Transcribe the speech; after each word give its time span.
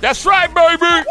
That's 0.00 0.24
right, 0.24 0.52
baby. 0.54 1.04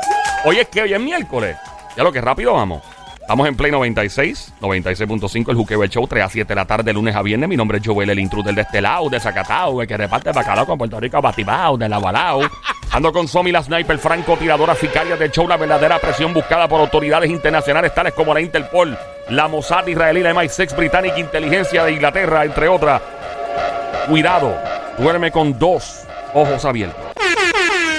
Hoy 0.46 0.58
es 0.58 0.68
que 0.68 0.82
hoy 0.82 0.94
es 0.94 1.00
miércoles. 1.00 1.56
Ya 1.96 2.04
lo 2.04 2.12
que 2.12 2.22
rápido 2.22 2.54
vamos. 2.54 2.82
Estamos 3.30 3.48
en 3.48 3.56
Play 3.56 3.72
96, 3.72 4.54
96.5, 4.60 5.50
el 5.52 5.56
Juqueo 5.56 5.84
el 5.84 5.90
Show, 5.92 6.08
3 6.08 6.24
a 6.24 6.30
7 6.30 6.48
de 6.48 6.56
la 6.56 6.66
tarde, 6.66 6.92
lunes 6.92 7.16
a 7.16 7.22
viernes. 7.22 7.48
Mi 7.48 7.56
nombre 7.56 7.78
es 7.78 7.86
Joel, 7.86 8.10
el 8.10 8.18
intruder 8.18 8.56
de 8.56 8.62
este 8.62 8.82
lado, 8.82 9.08
de 9.08 9.20
Zacatau, 9.20 9.82
el 9.82 9.88
que 9.88 9.96
reparte 9.96 10.32
bacalao 10.32 10.66
con 10.66 10.80
Puerto 10.80 11.00
Rico, 11.00 11.22
batibao, 11.22 11.78
de 11.78 11.88
la 11.88 12.00
balao. 12.00 12.42
Ando 12.92 13.14
con 13.14 13.28
Somi, 13.28 13.52
la 13.52 13.62
sniper, 13.62 14.00
franco, 14.00 14.36
tiradora, 14.36 14.74
sicaria 14.74 15.16
del 15.16 15.30
show, 15.30 15.48
la 15.48 15.58
verdadera 15.58 16.00
presión 16.00 16.34
buscada 16.34 16.68
por 16.68 16.82
autoridades 16.82 17.30
internacionales 17.30 17.94
tales 17.94 18.14
como 18.14 18.34
la 18.34 18.42
Interpol, 18.42 18.98
la 19.30 19.48
Mossad 19.48 19.86
israelí, 19.86 20.24
la 20.24 20.34
MI6 20.34 20.76
británica, 20.76 21.20
inteligencia 21.20 21.84
de 21.84 21.92
Inglaterra, 21.92 22.46
entre 22.46 22.68
otras. 22.68 23.00
Cuidado, 24.08 24.58
duerme 24.98 25.32
con 25.32 25.60
dos 25.60 26.02
ojos 26.34 26.66
abiertos. 26.66 27.06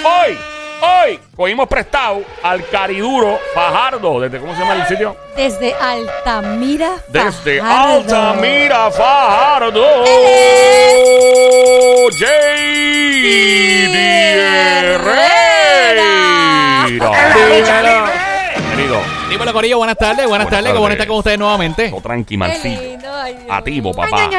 Hoy, 0.03 0.37
hoy, 0.81 1.19
cogimos 1.35 1.67
prestado 1.67 2.21
al 2.43 2.67
cariduro 2.67 3.39
Fajardo. 3.53 4.19
¿Desde 4.19 4.39
cómo 4.39 4.53
se 4.53 4.59
llama 4.59 4.75
el 4.75 4.87
sitio? 4.87 5.15
Desde 5.35 5.73
Altamira. 5.73 6.91
Desde 7.07 7.59
Fajardo. 7.59 8.15
Altamira 8.15 8.91
Fajardo. 8.91 9.85
J.D. 12.11 13.91
Herrera. 14.83 15.41
Bienvenido. 18.55 19.01
Dímelo, 19.29 19.53
Corillo, 19.53 19.77
buenas 19.77 19.97
tardes, 19.97 20.27
buenas, 20.27 20.45
Buenas 20.45 20.49
tardes, 20.49 20.73
qué 20.73 20.79
bueno 20.79 20.93
estar 20.93 21.07
con 21.07 21.17
ustedes 21.17 21.39
nuevamente. 21.39 21.89
Todo 21.89 22.01
tranqui, 22.01 22.37
Activo, 23.49 23.93
papá. 23.93 24.29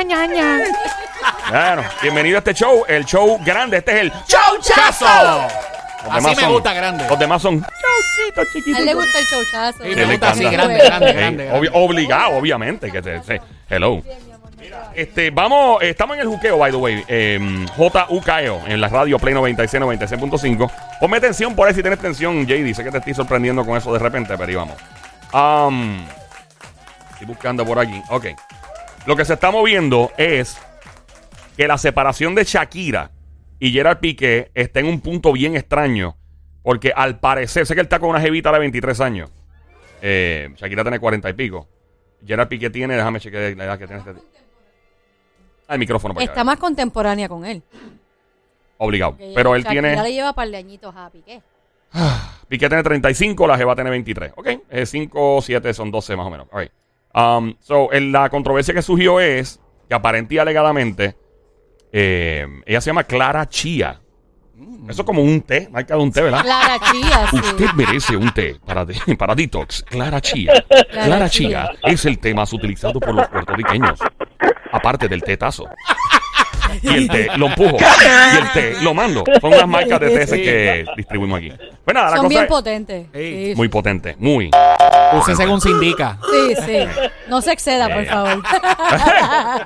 Bueno, 1.49 1.83
bienvenido 2.03 2.37
a 2.37 2.41
este 2.41 2.55
show, 2.55 2.85
el 2.89 3.05
show 3.05 3.39
grande. 3.45 3.79
Este 3.79 3.93
es 3.93 4.01
el 4.03 4.13
Chauchazo. 4.27 5.07
Los 5.07 5.72
Así 6.11 6.27
me 6.29 6.35
son- 6.35 6.53
gusta, 6.53 6.73
grande. 6.75 7.07
Los 7.09 7.19
demás 7.19 7.41
son 7.43 7.61
chauchitos 7.63 8.49
A 8.49 8.53
chiquitos. 8.53 8.81
él 8.81 8.87
le 8.87 8.95
gusta 8.95 9.19
el 9.19 9.25
showchazo. 9.27 9.79
Sí, 9.83 9.89
Sí, 9.89 9.89
me 9.91 9.97
le 9.97 10.07
gusta 10.07 10.31
así, 10.31 10.45
grande, 10.45 10.79
grande, 10.85 11.13
grande. 11.13 11.51
obvi- 11.53 11.71
obligado, 11.73 12.37
obviamente. 12.37 12.91
Que 12.91 13.01
te. 13.03 13.21
Hello. 13.69 14.03
Este, 14.95 15.31
vamos, 15.31 15.83
estamos 15.83 16.17
en 16.17 16.23
el 16.23 16.29
juqueo, 16.29 16.59
by 16.59 16.71
the 16.71 16.77
way. 16.77 17.05
Eh, 17.09 17.67
J-U-K-E-O, 17.77 18.67
en 18.67 18.81
la 18.81 18.89
radio 18.89 19.19
Play 19.19 19.35
96, 19.35 19.81
96.5. 19.83 20.71
Ponme 21.01 21.17
atención 21.17 21.55
por 21.55 21.67
ahí 21.69 21.75
si 21.75 21.83
tienes 21.83 21.99
tensión, 21.99 22.47
JD. 22.47 22.75
Sé 22.75 22.85
que 22.85 22.91
te 22.91 22.99
estoy 22.99 23.15
sorprendiendo 23.15 23.65
con 23.65 23.77
eso 23.77 23.93
de 23.93 23.99
repente, 23.99 24.35
pero 24.37 24.49
ahí 24.49 24.55
vamos. 24.55 24.77
Um, 25.33 26.05
estoy 27.13 27.27
buscando 27.27 27.65
por 27.65 27.79
aquí. 27.79 28.01
Ok. 28.11 28.27
Lo 29.07 29.17
que 29.17 29.25
se 29.25 29.35
está 29.35 29.51
moviendo 29.51 30.13
es 30.17 30.57
que 31.57 31.67
la 31.67 31.77
separación 31.79 32.35
de 32.35 32.45
Shakira 32.45 33.11
y 33.63 33.71
Gerard 33.71 34.01
Piqué 34.01 34.51
está 34.55 34.81
en 34.81 34.87
un 34.87 35.01
punto 35.01 35.33
bien 35.33 35.55
extraño. 35.55 36.17
Porque 36.65 36.93
al 36.95 37.21
parecer, 37.21 37.65
sé 37.65 37.75
que 37.75 37.81
él 37.81 37.87
está 37.87 38.01
con 38.01 38.09
una 38.09 38.21
jevita 38.21 38.51
de 38.51 38.59
23 38.59 39.01
años. 39.01 39.31
Eh, 40.01 40.53
Shakira 40.57 40.83
tiene 40.83 40.99
40 40.99 41.31
y 41.31 41.33
pico. 41.35 41.69
Gerard 42.27 42.49
Piqué 42.49 42.71
tiene, 42.71 42.97
déjame 42.97 43.21
chequear 43.21 43.57
la 43.57 43.65
edad 43.65 43.79
que 43.79 43.87
tiene 43.87 44.03
este. 44.05 44.21
Ah, 45.69 45.75
el 45.75 45.79
micrófono 45.79 46.13
para 46.13 46.25
Está 46.25 46.43
más 46.43 46.57
contemporánea 46.57 47.29
con 47.29 47.47
él. 47.47 47.63
Obligado. 48.79 49.13
Porque 49.13 49.31
Pero 49.33 49.55
él 49.55 49.63
Shakira 49.63 49.91
tiene. 49.91 50.03
le 50.03 50.13
lleva 50.13 50.33
par 50.33 50.49
de 50.49 50.57
añitos 50.57 50.93
a 50.97 51.09
Piqué. 51.11 51.41
Piqué 52.49 52.69
tiene 52.69 52.83
35, 52.83 53.47
la 53.47 53.57
jeva 53.57 53.77
tiene 53.77 53.91
23. 53.91 54.33
Ok. 54.35 54.49
5, 54.85 55.41
7 55.41 55.73
son 55.73 55.93
12 55.93 56.17
más 56.17 56.27
o 56.27 56.31
menos. 56.31 56.49
All 56.51 56.63
right. 56.63 56.73
Um, 57.15 57.55
so, 57.61 57.91
la 57.93 58.29
controversia 58.29 58.75
que 58.75 58.83
surgió 58.83 59.21
es 59.21 59.61
que 59.89 59.95
aparente 59.95 60.35
y 60.35 60.39
alegadamente 60.39 61.15
eh, 61.93 62.47
ella 62.67 62.81
se 62.81 62.91
llama 62.91 63.05
Clara 63.05 63.49
Chía. 63.49 63.99
Eso 64.89 65.03
es 65.03 65.07
como 65.07 65.23
un 65.23 65.41
té, 65.43 65.69
marca 65.71 65.95
de 65.95 66.03
un 66.03 66.11
té, 66.13 66.23
¿verdad? 66.23 66.43
Clara 66.43 66.79
Chía, 66.91 67.27
sí. 67.31 67.37
Usted 67.37 67.73
merece 67.75 68.17
un 68.17 68.33
té 68.35 68.57
para, 68.65 68.85
de- 68.85 69.17
para 69.19 69.35
detox. 69.35 69.83
Clara 69.85 70.21
Chía. 70.21 70.53
Clara 70.91 71.29
Chía 71.29 71.71
es 71.85 72.05
el 72.05 72.19
té 72.19 72.35
más 72.35 72.53
utilizado 72.53 72.99
por 72.99 73.15
los 73.15 73.29
puertorriqueños. 73.29 73.99
Aparte 74.73 75.09
del 75.09 75.23
tetazo. 75.23 75.69
Y 76.81 76.89
el 76.89 77.09
té 77.09 77.29
lo 77.37 77.47
empujo. 77.49 77.77
Y 77.79 78.37
el 78.39 78.53
té 78.53 78.77
lo 78.83 78.95
mando. 78.95 79.23
Son 79.41 79.51
las 79.51 79.69
marcas 79.69 80.01
de 80.01 80.27
té 80.27 80.43
que 80.43 80.85
distribuimos 80.97 81.39
aquí. 81.39 81.53
Pues 81.85 81.95
nada, 81.95 82.11
la 82.11 82.17
Son 82.17 82.25
cosa 82.27 82.29
bien 82.29 82.43
es 82.43 82.49
potentes. 82.49 83.07
Sí, 83.15 83.53
muy 83.57 83.69
potente. 83.69 84.17
Muy. 84.19 84.51
Use 85.19 85.37
según 85.37 85.61
se 85.61 85.71
indica. 85.71 86.19
sí, 86.31 86.55
sí. 86.67 86.79
No 87.29 87.41
se 87.41 87.53
exceda, 87.53 87.89
por 87.89 88.05
favor. 88.07 88.43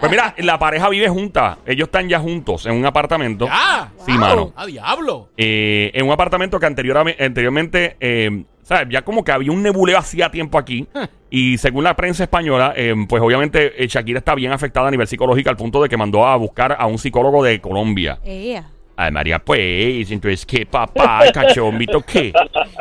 Pues 0.00 0.10
mira, 0.10 0.34
la 0.38 0.58
pareja 0.58 0.88
vive 0.88 1.08
junta. 1.08 1.58
Ellos 1.66 1.86
están 1.88 2.08
ya 2.08 2.18
juntos 2.20 2.66
en 2.66 2.74
un 2.74 2.86
apartamento. 2.86 3.46
¡Ah! 3.50 3.88
Sí, 4.04 4.12
mano. 4.12 4.52
¡A 4.56 4.66
diablo! 4.66 5.30
Eh, 5.36 5.90
en 5.94 6.06
un 6.06 6.12
apartamento 6.12 6.60
que 6.60 6.66
anteriormente 6.66 7.96
eh, 8.00 8.44
¿sabes? 8.66 8.88
Ya 8.90 9.02
como 9.02 9.22
que 9.22 9.30
había 9.30 9.52
un 9.52 9.62
nebuleo 9.62 9.96
hacía 9.96 10.28
tiempo 10.30 10.58
aquí. 10.58 10.86
Y 11.30 11.56
según 11.58 11.84
la 11.84 11.94
prensa 11.94 12.24
española, 12.24 12.72
eh, 12.76 12.94
pues 13.08 13.22
obviamente 13.22 13.82
eh, 13.82 13.86
Shakira 13.86 14.18
está 14.18 14.34
bien 14.34 14.52
afectada 14.52 14.88
a 14.88 14.90
nivel 14.90 15.06
psicológico 15.06 15.50
al 15.50 15.56
punto 15.56 15.82
de 15.82 15.88
que 15.88 15.96
mandó 15.96 16.26
a 16.26 16.36
buscar 16.36 16.76
a 16.78 16.86
un 16.86 16.98
psicólogo 16.98 17.44
de 17.44 17.60
Colombia. 17.60 18.18
Ella. 18.24 18.68
Ay, 18.96 19.12
María, 19.12 19.38
pues, 19.38 20.10
entonces, 20.10 20.46
¿qué 20.46 20.66
papá, 20.66 21.24
cachombito, 21.32 22.00
qué? 22.00 22.32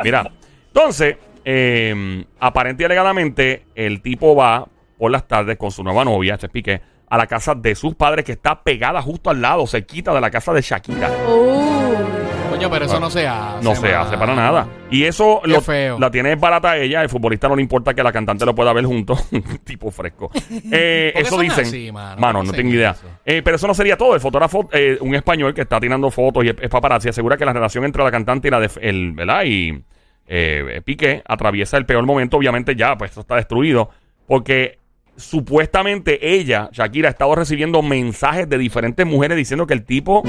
Mira, 0.02 0.28
entonces, 0.68 1.16
eh, 1.48 2.24
aparente 2.40 2.82
y 2.82 2.86
alegadamente, 2.86 3.66
el 3.76 4.02
tipo 4.02 4.34
va 4.34 4.66
por 4.98 5.12
las 5.12 5.28
tardes 5.28 5.56
con 5.56 5.70
su 5.70 5.84
nueva 5.84 6.04
novia, 6.04 6.36
te 6.36 6.46
expliqué, 6.46 6.80
a 7.08 7.16
la 7.16 7.28
casa 7.28 7.54
de 7.54 7.76
sus 7.76 7.94
padres 7.94 8.24
que 8.24 8.32
está 8.32 8.62
pegada 8.64 9.00
justo 9.00 9.30
al 9.30 9.40
lado, 9.40 9.64
cerquita 9.66 10.12
de 10.12 10.20
la 10.20 10.28
casa 10.28 10.52
de 10.52 10.60
Shakira. 10.60 11.08
Uh, 11.28 12.50
Coño, 12.50 12.68
pero 12.68 12.86
eso 12.86 12.98
no 12.98 13.10
se 13.10 13.28
hace. 13.28 13.64
No 13.64 13.76
se 13.76 13.94
hace 13.94 14.16
para 14.18 14.34
nada. 14.34 14.66
Y 14.90 15.04
eso 15.04 15.40
Qué 15.44 15.50
lo, 15.50 15.60
feo. 15.60 15.98
la 16.00 16.10
tiene 16.10 16.34
barata 16.34 16.72
a 16.72 16.78
ella. 16.78 17.02
El 17.02 17.08
futbolista 17.08 17.48
no 17.48 17.54
le 17.54 17.62
importa 17.62 17.94
que 17.94 18.02
la 18.02 18.12
cantante 18.12 18.44
lo 18.44 18.54
pueda 18.54 18.72
ver 18.72 18.84
junto. 18.84 19.16
tipo 19.64 19.90
fresco. 19.90 20.30
Eh, 20.72 21.12
¿Por 21.12 21.22
qué 21.22 21.28
eso 21.28 21.38
dicen. 21.38 21.64
así, 21.66 21.92
mano? 21.92 22.20
mano, 22.20 22.38
¿Por 22.40 22.46
qué 22.46 22.50
no 22.50 22.56
tengo 22.56 22.74
idea. 22.74 22.96
Eh, 23.24 23.42
pero 23.42 23.56
eso 23.56 23.66
no 23.68 23.74
sería 23.74 23.96
todo. 23.96 24.14
El 24.14 24.20
fotógrafo, 24.20 24.68
eh, 24.72 24.98
un 25.00 25.14
español 25.14 25.54
que 25.54 25.60
está 25.60 25.78
tirando 25.78 26.10
fotos 26.10 26.44
y 26.44 26.48
es, 26.48 26.56
es 26.60 26.68
paparazzi, 26.68 27.08
asegura 27.10 27.36
que 27.36 27.44
la 27.44 27.52
relación 27.52 27.84
entre 27.84 28.02
la 28.02 28.10
cantante 28.10 28.48
y 28.48 28.50
la 28.50 28.60
de 28.60 28.70
el, 28.80 29.12
¿verdad? 29.12 29.44
Y 29.44 29.84
eh, 30.26 30.80
Piqué 30.84 31.22
atraviesa 31.26 31.76
el 31.76 31.86
peor 31.86 32.04
momento. 32.04 32.36
Obviamente 32.36 32.74
ya, 32.74 32.96
pues 32.96 33.12
eso 33.12 33.20
está 33.20 33.36
destruido. 33.36 33.90
Porque 34.26 34.78
supuestamente 35.16 36.34
ella, 36.34 36.68
Shakira, 36.72 37.08
ha 37.08 37.12
estado 37.12 37.34
recibiendo 37.34 37.82
mensajes 37.82 38.48
de 38.48 38.58
diferentes 38.58 39.06
mujeres 39.06 39.36
diciendo 39.36 39.66
que 39.66 39.74
el 39.74 39.84
tipo 39.84 40.22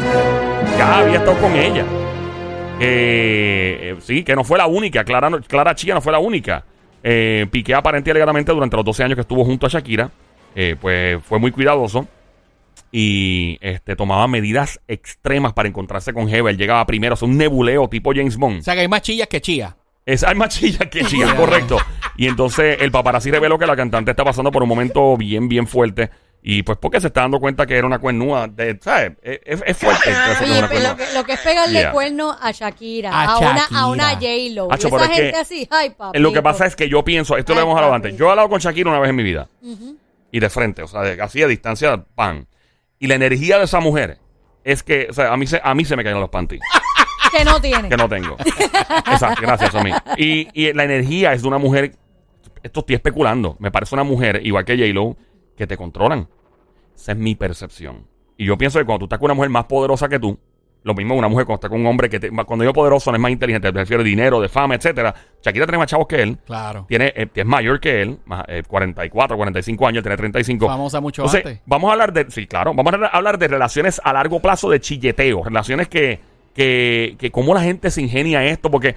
ya 0.78 1.00
había 1.00 1.18
estado 1.18 1.38
con 1.40 1.56
ella. 1.56 1.86
Eh, 2.80 3.80
eh, 3.82 3.96
sí, 4.02 4.24
que 4.24 4.36
no 4.36 4.44
fue 4.44 4.58
la 4.58 4.68
única. 4.68 5.04
Clara, 5.04 5.30
Clara 5.48 5.76
Chía 5.76 5.94
no 5.94 6.02
fue 6.02 6.12
la 6.12 6.20
única. 6.20 6.64
Eh, 7.04 7.48
Piqué 7.52 7.74
aparente 7.74 8.10
y 8.10 8.12
alegadamente 8.12 8.52
durante 8.52 8.76
los 8.76 8.86
12 8.86 9.04
años 9.04 9.16
que 9.16 9.22
estuvo 9.22 9.46
junto 9.46 9.66
a 9.66 9.70
Shakira, 9.70 10.12
eh, 10.56 10.76
pues 10.80 11.24
fue 11.24 11.40
muy 11.40 11.52
cuidadoso 11.52 12.08
y 12.92 13.58
este, 13.62 13.96
tomaba 13.96 14.28
medidas 14.28 14.80
extremas 14.88 15.54
para 15.54 15.70
encontrarse 15.70 16.14
con 16.14 16.28
Jeva. 16.28 16.50
Él 16.50 16.58
llegaba 16.58 16.86
primero, 16.86 17.14
o 17.14 17.18
sea, 17.18 17.28
un 17.28 17.38
nebuleo 17.38 17.88
tipo 17.90 18.14
James 18.14 18.38
Bond. 18.38 18.60
O 18.60 18.64
sea 18.64 18.76
que 18.76 18.82
hay 18.82 18.88
más 18.88 19.02
chillas 19.02 19.28
que 19.28 19.42
chía. 19.42 19.76
Es, 20.08 20.24
hay 20.24 20.36
más 20.36 20.50
chilla 20.58 20.90
que 20.90 21.04
chilla, 21.04 21.36
correcto. 21.36 21.78
Y 22.16 22.28
entonces 22.28 22.78
el 22.82 22.92
paparazzi 22.92 23.30
reveló 23.30 23.60
que 23.60 23.68
la 23.68 23.76
cantante 23.76 24.12
está 24.12 24.24
pasando 24.24 24.52
por 24.52 24.64
un 24.64 24.70
momento 24.70 25.18
bien, 25.18 25.48
bien 25.50 25.68
fuerte. 25.68 26.10
Y 26.42 26.64
pues 26.64 26.78
porque 26.78 27.02
se 27.02 27.08
está 27.08 27.22
dando 27.22 27.40
cuenta 27.42 27.66
que 27.66 27.76
era 27.78 27.86
una 27.86 28.00
cuernúa. 28.00 28.48
De, 28.48 28.80
¿sabes? 28.82 29.14
Es, 29.22 29.60
fuerte. 29.78 30.10
oye, 30.42 30.52
una 30.60 30.62
lo, 30.62 30.96
que, 30.96 31.06
lo 31.14 31.24
que 31.26 31.34
es 31.34 31.40
pegarle 31.42 31.80
Yeah. 31.82 31.92
cuerno 31.92 32.34
a 32.40 32.52
Shakira, 32.52 33.12
A 33.12 33.26
a, 33.34 33.38
una, 33.40 33.50
a 33.50 33.58
Shakira. 33.58 33.86
una 33.88 34.10
J-Lo. 34.12 34.72
Esa 34.74 34.88
es 34.88 34.94
que- 35.10 35.14
gente 35.16 35.38
así, 35.38 35.68
ay, 35.70 35.90
papi. 35.90 36.20
Lo 36.20 36.32
que 36.32 36.42
pasa 36.42 36.66
es 36.66 36.78
que 36.78 36.88
yo 36.88 37.04
pienso, 37.04 37.36
esto 37.36 37.54
lo 37.54 37.60
Ay, 37.60 37.66
hemos 37.66 37.76
hablado 37.76 37.94
antes. 37.94 38.16
Yo 38.16 38.28
he 38.28 38.30
hablado 38.30 38.48
con 38.48 38.60
Shakira 38.62 38.90
una 38.90 39.00
vez 39.00 39.10
en 39.10 39.16
mi 39.18 39.24
vida. 39.24 39.50
Y 40.32 40.40
de 40.40 40.50
frente, 40.50 40.84
o 40.84 40.88
sea, 40.88 41.02
de- 41.02 41.22
así 41.22 41.44
a 41.44 41.48
distancia, 41.48 42.02
pan. 42.16 42.48
Y 42.98 43.08
la 43.08 43.16
energía 43.16 43.58
de 43.58 43.66
esa 43.66 43.82
mujer 43.82 44.20
es 44.64 44.84
que, 44.84 45.08
o 45.10 45.14
sea, 45.14 45.34
a 45.34 45.38
mí 45.38 45.48
se, 45.48 45.60
a 45.62 45.74
mí 45.76 45.84
se 45.84 45.98
me 45.98 46.04
caen 46.06 46.20
los 46.20 46.30
panties. 46.30 46.62
Que 47.32 47.44
no 47.46 47.60
tiene. 47.62 47.90
que 47.90 47.98
no 47.98 48.08
tengo. 48.10 48.36
Exacto, 49.12 49.42
gracias 49.42 49.74
a 49.76 49.84
mí. 49.84 49.92
Y, 50.18 50.48
y 50.54 50.74
la 50.74 50.84
energía 50.84 51.34
es 51.34 51.42
de 51.42 51.48
una 51.48 51.58
mujer, 51.58 51.96
esto 52.64 52.80
estoy 52.82 52.96
especulando, 52.96 53.56
me 53.60 53.72
parece 53.72 53.96
una 53.96 54.04
mujer, 54.04 54.42
igual 54.44 54.66
que 54.66 54.76
J-Lo, 54.78 55.16
que 55.56 55.68
te 55.68 55.78
controlan. 55.78 56.28
Esa 56.96 57.12
es 57.12 57.18
mi 57.18 57.36
percepción. 57.36 58.08
Y 58.38 58.46
yo 58.46 58.58
pienso 58.58 58.80
que 58.80 58.86
cuando 58.86 59.00
tú 59.00 59.06
estás 59.06 59.20
con 59.20 59.26
una 59.26 59.34
mujer 59.36 59.50
más 59.50 59.66
poderosa 59.66 60.08
que 60.10 60.20
tú, 60.20 60.38
lo 60.84 60.94
mismo 60.94 61.16
una 61.16 61.28
mujer 61.28 61.46
cuando 61.46 61.58
está 61.58 61.70
con 61.70 61.82
un 61.82 61.88
hombre 61.88 62.10
que 62.10 62.20
te- 62.20 62.30
cuando 62.30 62.64
yo 62.64 62.72
poderoso 62.72 63.12
no 63.12 63.18
es 63.18 63.22
más 63.22 63.32
inteligente, 63.32 63.74
prefiero 63.74 64.04
dinero, 64.04 64.40
de 64.40 64.48
fama, 64.48 64.76
etcétera. 64.76 65.14
Shakira 65.42 65.66
tiene 65.66 65.80
más 65.80 65.88
chavos 65.88 66.08
que 66.08 66.22
él. 66.22 66.38
Claro. 66.46 66.86
Tiene, 66.88 67.12
eh, 67.16 67.28
es 67.34 67.46
mayor 67.46 67.80
que 67.80 68.02
él, 68.02 68.20
más, 68.26 68.44
eh, 68.48 68.64
44, 68.66 69.36
45 69.36 69.88
años, 69.88 70.04
tiene 70.04 70.16
35. 70.16 70.66
Famosa 70.68 71.02
mucho 71.02 71.24
Entonces, 71.24 71.46
antes. 71.46 71.62
vamos 71.66 71.90
a 71.90 71.94
hablar 71.94 72.14
de, 72.14 72.32
sí, 72.32 72.48
claro, 72.48 72.74
vamos 72.74 72.94
a 72.94 73.08
hablar 73.08 73.38
de 73.38 73.48
relaciones 73.48 74.00
a 74.04 74.14
largo 74.14 74.40
plazo 74.40 74.70
de 74.70 74.80
chilleteo, 74.80 75.44
relaciones 75.44 75.90
que, 75.90 76.20
que, 76.58 77.16
que 77.20 77.32
cómo 77.32 77.54
la 77.54 77.62
gente 77.62 77.90
se 77.92 78.02
ingenia 78.02 78.44
esto, 78.44 78.70
porque 78.70 78.96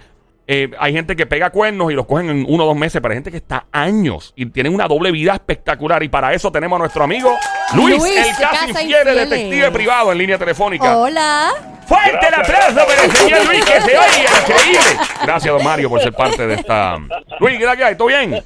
eh, 0.48 0.68
hay 0.80 0.92
gente 0.92 1.14
que 1.14 1.26
pega 1.26 1.50
cuernos 1.50 1.92
y 1.92 1.94
los 1.94 2.06
cogen 2.06 2.28
en 2.30 2.46
uno 2.48 2.64
o 2.64 2.66
dos 2.66 2.76
meses, 2.76 3.00
pero 3.00 3.12
hay 3.12 3.18
gente 3.18 3.30
que 3.30 3.36
está 3.36 3.66
años 3.70 4.32
y 4.34 4.46
tienen 4.46 4.74
una 4.74 4.88
doble 4.88 5.12
vida 5.12 5.34
espectacular. 5.34 6.02
Y 6.02 6.08
para 6.08 6.32
eso 6.32 6.50
tenemos 6.50 6.76
a 6.76 6.80
nuestro 6.80 7.04
amigo 7.04 7.36
Luis, 7.74 7.98
Luis, 7.98 8.16
el 8.16 8.24
casi 8.36 8.72
Casa 8.72 8.82
infiel 8.82 9.04
detective 9.04 9.70
privado 9.70 10.10
en 10.10 10.18
línea 10.18 10.38
telefónica. 10.38 10.96
Hola. 10.96 11.50
Fuerte 11.86 12.26
el 12.26 12.34
Gracias, 12.34 12.58
aplauso 12.58 12.86
para 12.88 13.02
el 13.02 13.08
gracias. 13.10 13.18
señor 13.18 13.46
Luis, 13.46 13.64
que 13.64 13.80
se 13.80 13.98
oiga, 13.98 14.40
increíble. 14.40 15.06
Gracias, 15.22 15.54
don 15.54 15.64
Mario, 15.64 15.88
por 15.90 16.00
ser 16.00 16.12
parte 16.12 16.46
de 16.46 16.54
esta. 16.54 16.98
Luis, 17.38 17.58
¿qué 17.58 17.64
tal 17.64 17.76
que 17.76 17.84
hay? 17.84 17.94
¿Todo 17.94 18.08
bien? 18.08 18.42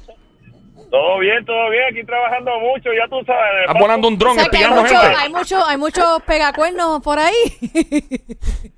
Todo 0.95 1.19
bien, 1.19 1.43
todo 1.45 1.69
bien. 1.71 1.83
Aquí 1.91 2.03
trabajando 2.05 2.51
mucho, 2.61 2.89
ya 2.93 3.05
tú 3.09 3.21
sabes. 3.25 3.65
Estás 3.67 3.81
volando 3.81 4.07
un 4.07 4.13
O 4.13 4.17
dron 4.17 4.35
sea 4.35 4.45
hay 4.49 4.69
mucho, 4.69 4.95
gente. 4.97 5.15
hay 5.17 5.29
mucho, 5.33 5.65
hay 5.67 5.77
muchos 5.77 6.23
pegacuernos 6.23 7.01
por 7.01 7.19
ahí. 7.19 7.33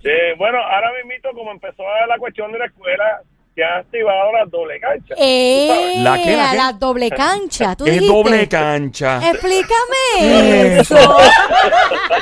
Sí, 0.02 0.14
bueno, 0.38 0.58
ahora 0.58 0.90
mismo, 1.04 1.32
como 1.34 1.52
empezó 1.52 1.84
la 2.08 2.18
cuestión 2.18 2.52
de 2.54 2.60
la 2.60 2.66
escuela, 2.68 3.22
se 3.54 3.64
han 3.64 3.80
activado 3.82 4.32
las 4.32 4.50
doble 4.50 4.80
canchas. 4.80 5.18
eh, 5.20 5.96
¿La 5.98 6.18
qué, 6.18 6.32
la 6.36 6.48
a 6.48 6.52
qué? 6.52 6.58
la 6.58 6.74
doble 6.74 7.10
cancha. 7.12 7.76
¿Tú 7.76 7.86
Es 7.88 7.92
dijiste? 7.94 8.14
doble 8.14 8.48
cancha. 8.48 9.18
Explícame 9.30 10.80
eso. 10.80 11.18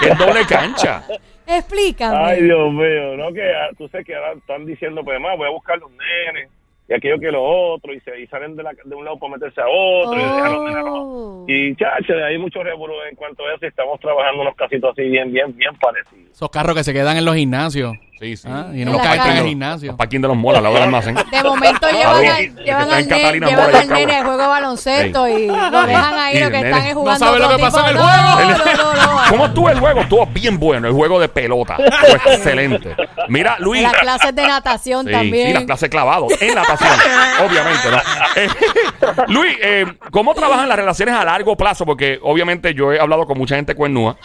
Es 0.01 0.17
doble 0.17 0.45
cancha. 0.47 1.03
Explícame. 1.47 2.17
Ay, 2.17 2.41
Dios 2.41 2.71
mío, 2.73 3.15
¿no? 3.17 3.31
Que 3.31 3.53
tú 3.77 3.87
sabes 3.89 4.05
que 4.07 4.15
ahora 4.15 4.33
están 4.33 4.65
diciendo, 4.65 5.03
pues, 5.05 5.19
más 5.21 5.37
voy 5.37 5.47
a 5.47 5.51
buscar 5.51 5.77
los 5.77 5.91
nenes 5.91 6.49
y 6.87 6.93
aquello 6.93 7.19
que 7.19 7.31
lo 7.31 7.43
otro, 7.43 7.93
y, 7.93 7.99
se, 8.01 8.19
y 8.21 8.27
salen 8.27 8.55
de, 8.55 8.63
la- 8.63 8.73
de 8.83 8.95
un 8.95 9.03
lado 9.05 9.17
para 9.17 9.33
meterse 9.33 9.61
a 9.61 9.65
otro, 9.67 10.19
y 10.19 10.23
a 10.23 10.49
los- 10.49 10.85
Oh. 10.87 11.45
Y, 11.47 11.75
chacho, 11.75 12.13
hay 12.23 12.37
mucho 12.37 12.63
revuelo 12.63 12.93
en 13.09 13.15
cuanto 13.15 13.43
a 13.45 13.53
eso, 13.55 13.65
y 13.65 13.67
estamos 13.69 13.99
trabajando 13.99 14.41
unos 14.41 14.55
casitos 14.55 14.91
así 14.91 15.03
bien, 15.09 15.31
bien, 15.31 15.55
bien 15.55 15.75
parecidos. 15.79 16.31
Esos 16.31 16.49
carros 16.49 16.75
que 16.75 16.83
se 16.83 16.93
quedan 16.93 17.17
en 17.17 17.25
los 17.25 17.35
gimnasios. 17.35 17.93
Sí, 18.19 18.37
sí. 18.37 18.47
Ah, 18.49 18.67
y 18.73 18.81
En 18.83 18.91
no 18.91 18.97
la 18.97 19.03
caen 19.03 19.21
en 19.31 19.37
el 19.37 19.45
gimnasio. 19.47 19.87
Los 19.89 19.97
parking 19.97 20.21
de 20.21 20.27
los 20.29 20.37
molas, 20.37 20.63
del 20.63 20.77
almacén. 20.83 21.15
De 21.15 21.43
momento 21.43 21.87
llevan, 21.91 22.25
al, 22.25 22.55
Que 22.55 22.63
llevan 22.63 22.81
está 22.83 22.95
al, 22.95 23.01
en 23.03 23.09
nene, 23.09 23.21
Catalina 23.21 23.47
llevan 23.47 23.65
Mora, 23.65 23.77
al 23.79 23.87
Cagua. 23.87 23.97
nene 23.99 24.15
al 24.15 24.23
juego 24.25 24.41
de 24.41 24.47
baloncesto 24.47 25.27
y 25.27 25.47
lo 25.47 25.85
dejan 25.85 26.13
ahí 26.17 26.37
Y 26.37 26.39
lo 26.39 26.45
el 26.45 26.51
que 26.53 26.57
nene 26.57 26.69
están 26.69 26.87
es 26.87 26.93
jugando. 26.93 27.19
no 27.25 27.25
sabe 27.31 27.39
lo 27.39 27.49
que 27.57 27.61
pasa 27.61 27.79
en 27.81 27.85
el 27.87 27.91
tipo- 27.95 28.03
juego. 28.07 28.23
No, 28.25 28.57
no, 28.57 28.93
no, 28.93 28.93
no. 29.15 29.21
¿Cómo 29.29 29.45
estuvo 29.47 29.69
el 29.69 29.79
juego? 29.79 29.99
Estuvo 30.01 30.25
bien 30.27 30.57
bueno, 30.59 30.87
el 30.87 30.93
juego 30.93 31.19
de 31.19 31.27
pelota. 31.27 31.75
Estuvo 31.77 32.15
excelente. 32.33 32.95
Mira, 33.27 33.57
Luis. 33.59 33.81
Las 33.83 33.93
clases 33.93 34.35
de 34.35 34.47
natación 34.47 35.05
Sí, 35.07 35.11
también. 35.11 35.47
sí, 35.47 35.53
las 35.53 35.63
clases 35.65 35.89
clavados 35.89 36.31
en 36.41 36.55
natación, 36.55 36.91
obviamente, 37.45 37.91
¿no? 37.91 37.97
Eh, 38.41 38.47
Luis, 39.27 39.57
eh, 39.61 39.85
¿cómo 40.11 40.33
trabajan 40.33 40.69
las 40.69 40.77
relaciones 40.77 41.15
a 41.15 41.25
largo 41.25 41.55
plazo? 41.57 41.85
Porque 41.85 42.19
obviamente 42.21 42.73
yo 42.73 42.93
he 42.93 42.99
hablado 42.99 43.25
con 43.25 43.37
mucha 43.37 43.55
gente 43.55 43.75
cuernúa 43.75 44.15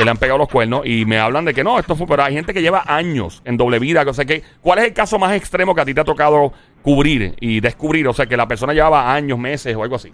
que 0.00 0.04
le 0.06 0.10
han 0.10 0.16
pegado 0.16 0.38
los 0.38 0.48
cuernos 0.48 0.86
y 0.86 1.04
me 1.04 1.18
hablan 1.18 1.44
de 1.44 1.52
que 1.52 1.62
no, 1.62 1.78
esto 1.78 1.94
fue, 1.94 2.06
pero 2.06 2.22
hay 2.22 2.32
gente 2.32 2.54
que 2.54 2.62
lleva 2.62 2.84
años 2.86 3.42
en 3.44 3.58
doble 3.58 3.78
vida, 3.78 4.02
o 4.06 4.14
sea 4.14 4.24
que, 4.24 4.42
¿cuál 4.62 4.78
es 4.78 4.86
el 4.86 4.94
caso 4.94 5.18
más 5.18 5.36
extremo 5.36 5.74
que 5.74 5.82
a 5.82 5.84
ti 5.84 5.92
te 5.92 6.00
ha 6.00 6.04
tocado 6.04 6.54
cubrir 6.80 7.34
y 7.38 7.60
descubrir? 7.60 8.08
O 8.08 8.14
sea, 8.14 8.24
que 8.24 8.34
la 8.34 8.48
persona 8.48 8.72
llevaba 8.72 9.12
años, 9.12 9.38
meses 9.38 9.76
o 9.76 9.82
algo 9.82 9.96
así. 9.96 10.10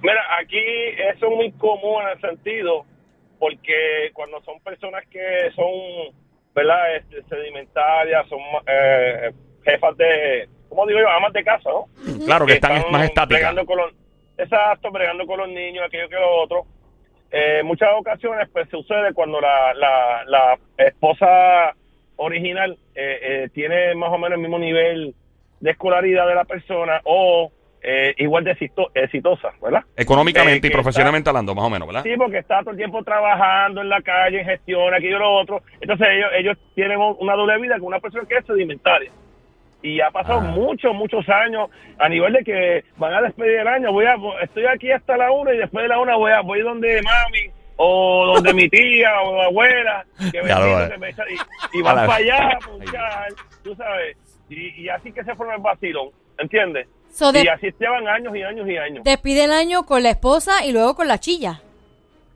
Mira, 0.00 0.22
aquí 0.40 0.56
eso 0.56 1.26
es 1.26 1.36
muy 1.36 1.52
común 1.52 2.02
en 2.04 2.08
el 2.08 2.20
sentido, 2.22 2.86
porque 3.38 4.10
cuando 4.14 4.40
son 4.42 4.58
personas 4.60 5.04
que 5.10 5.50
son, 5.54 6.14
¿verdad?, 6.54 6.96
este, 6.96 7.22
sedimentarias, 7.28 8.26
son 8.30 8.40
eh, 8.66 9.32
jefas 9.64 9.96
de, 9.98 10.48
¿cómo 10.70 10.86
digo 10.86 11.00
yo?, 11.00 11.10
amas 11.10 11.34
de 11.34 11.44
casa, 11.44 11.68
¿no? 11.68 11.88
Claro, 12.24 12.46
que 12.46 12.54
están, 12.54 12.90
más 12.90 13.04
estáticas. 13.04 13.54
exacto, 14.38 14.90
bregando 14.90 15.26
con 15.26 15.40
los 15.40 15.48
niños, 15.50 15.84
aquello 15.86 16.08
que 16.08 16.16
lo 16.16 16.42
otro. 16.42 16.66
Eh, 17.32 17.62
muchas 17.64 17.88
ocasiones, 17.96 18.48
pues 18.52 18.68
sucede 18.70 19.12
cuando 19.12 19.40
la, 19.40 19.74
la, 19.74 20.24
la 20.26 20.58
esposa 20.78 21.74
original 22.16 22.78
eh, 22.94 23.18
eh, 23.44 23.48
tiene 23.52 23.94
más 23.94 24.10
o 24.10 24.18
menos 24.18 24.36
el 24.36 24.40
mismo 24.42 24.58
nivel 24.58 25.14
de 25.60 25.70
escolaridad 25.70 26.26
de 26.26 26.34
la 26.34 26.44
persona 26.44 27.00
o 27.04 27.50
eh, 27.82 28.14
igual 28.18 28.42
de 28.44 28.52
exito- 28.52 28.90
exitosa, 28.94 29.50
¿verdad? 29.62 29.82
Económicamente 29.96 30.66
Eh, 30.66 30.70
y 30.70 30.72
profesionalmente 30.72 31.28
hablando, 31.30 31.54
más 31.54 31.64
o 31.66 31.70
menos, 31.70 31.86
¿verdad? 31.86 32.02
Sí, 32.02 32.14
porque 32.16 32.38
está 32.38 32.60
todo 32.60 32.70
el 32.72 32.76
tiempo 32.76 33.02
trabajando 33.04 33.80
en 33.80 33.88
la 33.88 34.00
calle, 34.02 34.40
en 34.40 34.46
gestión, 34.46 34.92
aquello 34.94 35.16
y 35.16 35.20
lo 35.20 35.32
otro. 35.34 35.62
Entonces 35.80 36.06
ellos, 36.10 36.30
ellos 36.36 36.58
tienen 36.74 36.98
un- 36.98 37.16
una 37.20 37.34
doble 37.34 37.58
vida 37.60 37.74
con 37.78 37.84
una 37.88 38.00
persona 38.00 38.24
que 38.28 38.36
es 38.38 38.46
sedimentaria. 38.46 39.10
Y 39.86 40.00
ha 40.00 40.10
pasado 40.10 40.38
Ah. 40.40 40.42
muchos, 40.42 40.94
muchos 40.94 41.28
años 41.28 41.70
a 41.98 42.08
nivel 42.08 42.32
de 42.32 42.42
que 42.44 42.84
van 42.96 43.14
a 43.14 43.22
despedir 43.22 43.60
el 43.60 43.68
año. 43.68 43.92
Voy 43.92 44.04
a, 44.06 44.16
estoy 44.42 44.64
aquí 44.66 44.90
hasta 44.90 45.16
la 45.16 45.30
una 45.30 45.54
y 45.54 45.58
después 45.58 45.82
de 45.84 45.88
la 45.88 45.98
una 46.00 46.16
voy 46.16 46.32
a 46.32 46.40
voy 46.40 46.60
donde 46.62 47.00
mami 47.02 47.50
o 47.76 48.32
donde 48.34 48.52
mi 48.54 48.68
tía 48.68 49.20
o 49.22 49.34
mi 49.34 49.40
abuela 49.44 50.04
que 50.32 50.42
me 50.42 50.48
Ya 50.48 50.58
lo 50.58 50.64
dice 50.66 50.78
ves. 50.78 50.90
que 50.90 50.98
me 50.98 51.08
echa- 51.10 51.24
y, 51.74 51.78
y 51.78 51.82
van 51.82 51.94
para 52.06 52.14
allá 52.14 52.48
a 52.48 53.26
tú 53.62 53.74
sabes. 53.76 54.16
Y, 54.48 54.82
y 54.82 54.88
así 54.88 55.12
que 55.12 55.22
se 55.24 55.34
forma 55.34 55.54
el 55.56 55.60
vacilón, 55.62 56.10
¿entiendes? 56.38 56.88
So, 57.10 57.30
de- 57.32 57.44
y 57.44 57.48
así 57.48 57.72
llevan 57.78 58.06
años 58.08 58.34
y 58.36 58.42
años 58.42 58.68
y 58.68 58.76
años. 58.76 59.04
Despide 59.04 59.44
el 59.44 59.52
año 59.52 59.84
con 59.84 60.02
la 60.02 60.10
esposa 60.10 60.64
y 60.64 60.72
luego 60.72 60.94
con 60.96 61.06
la 61.08 61.18
chilla. 61.18 61.60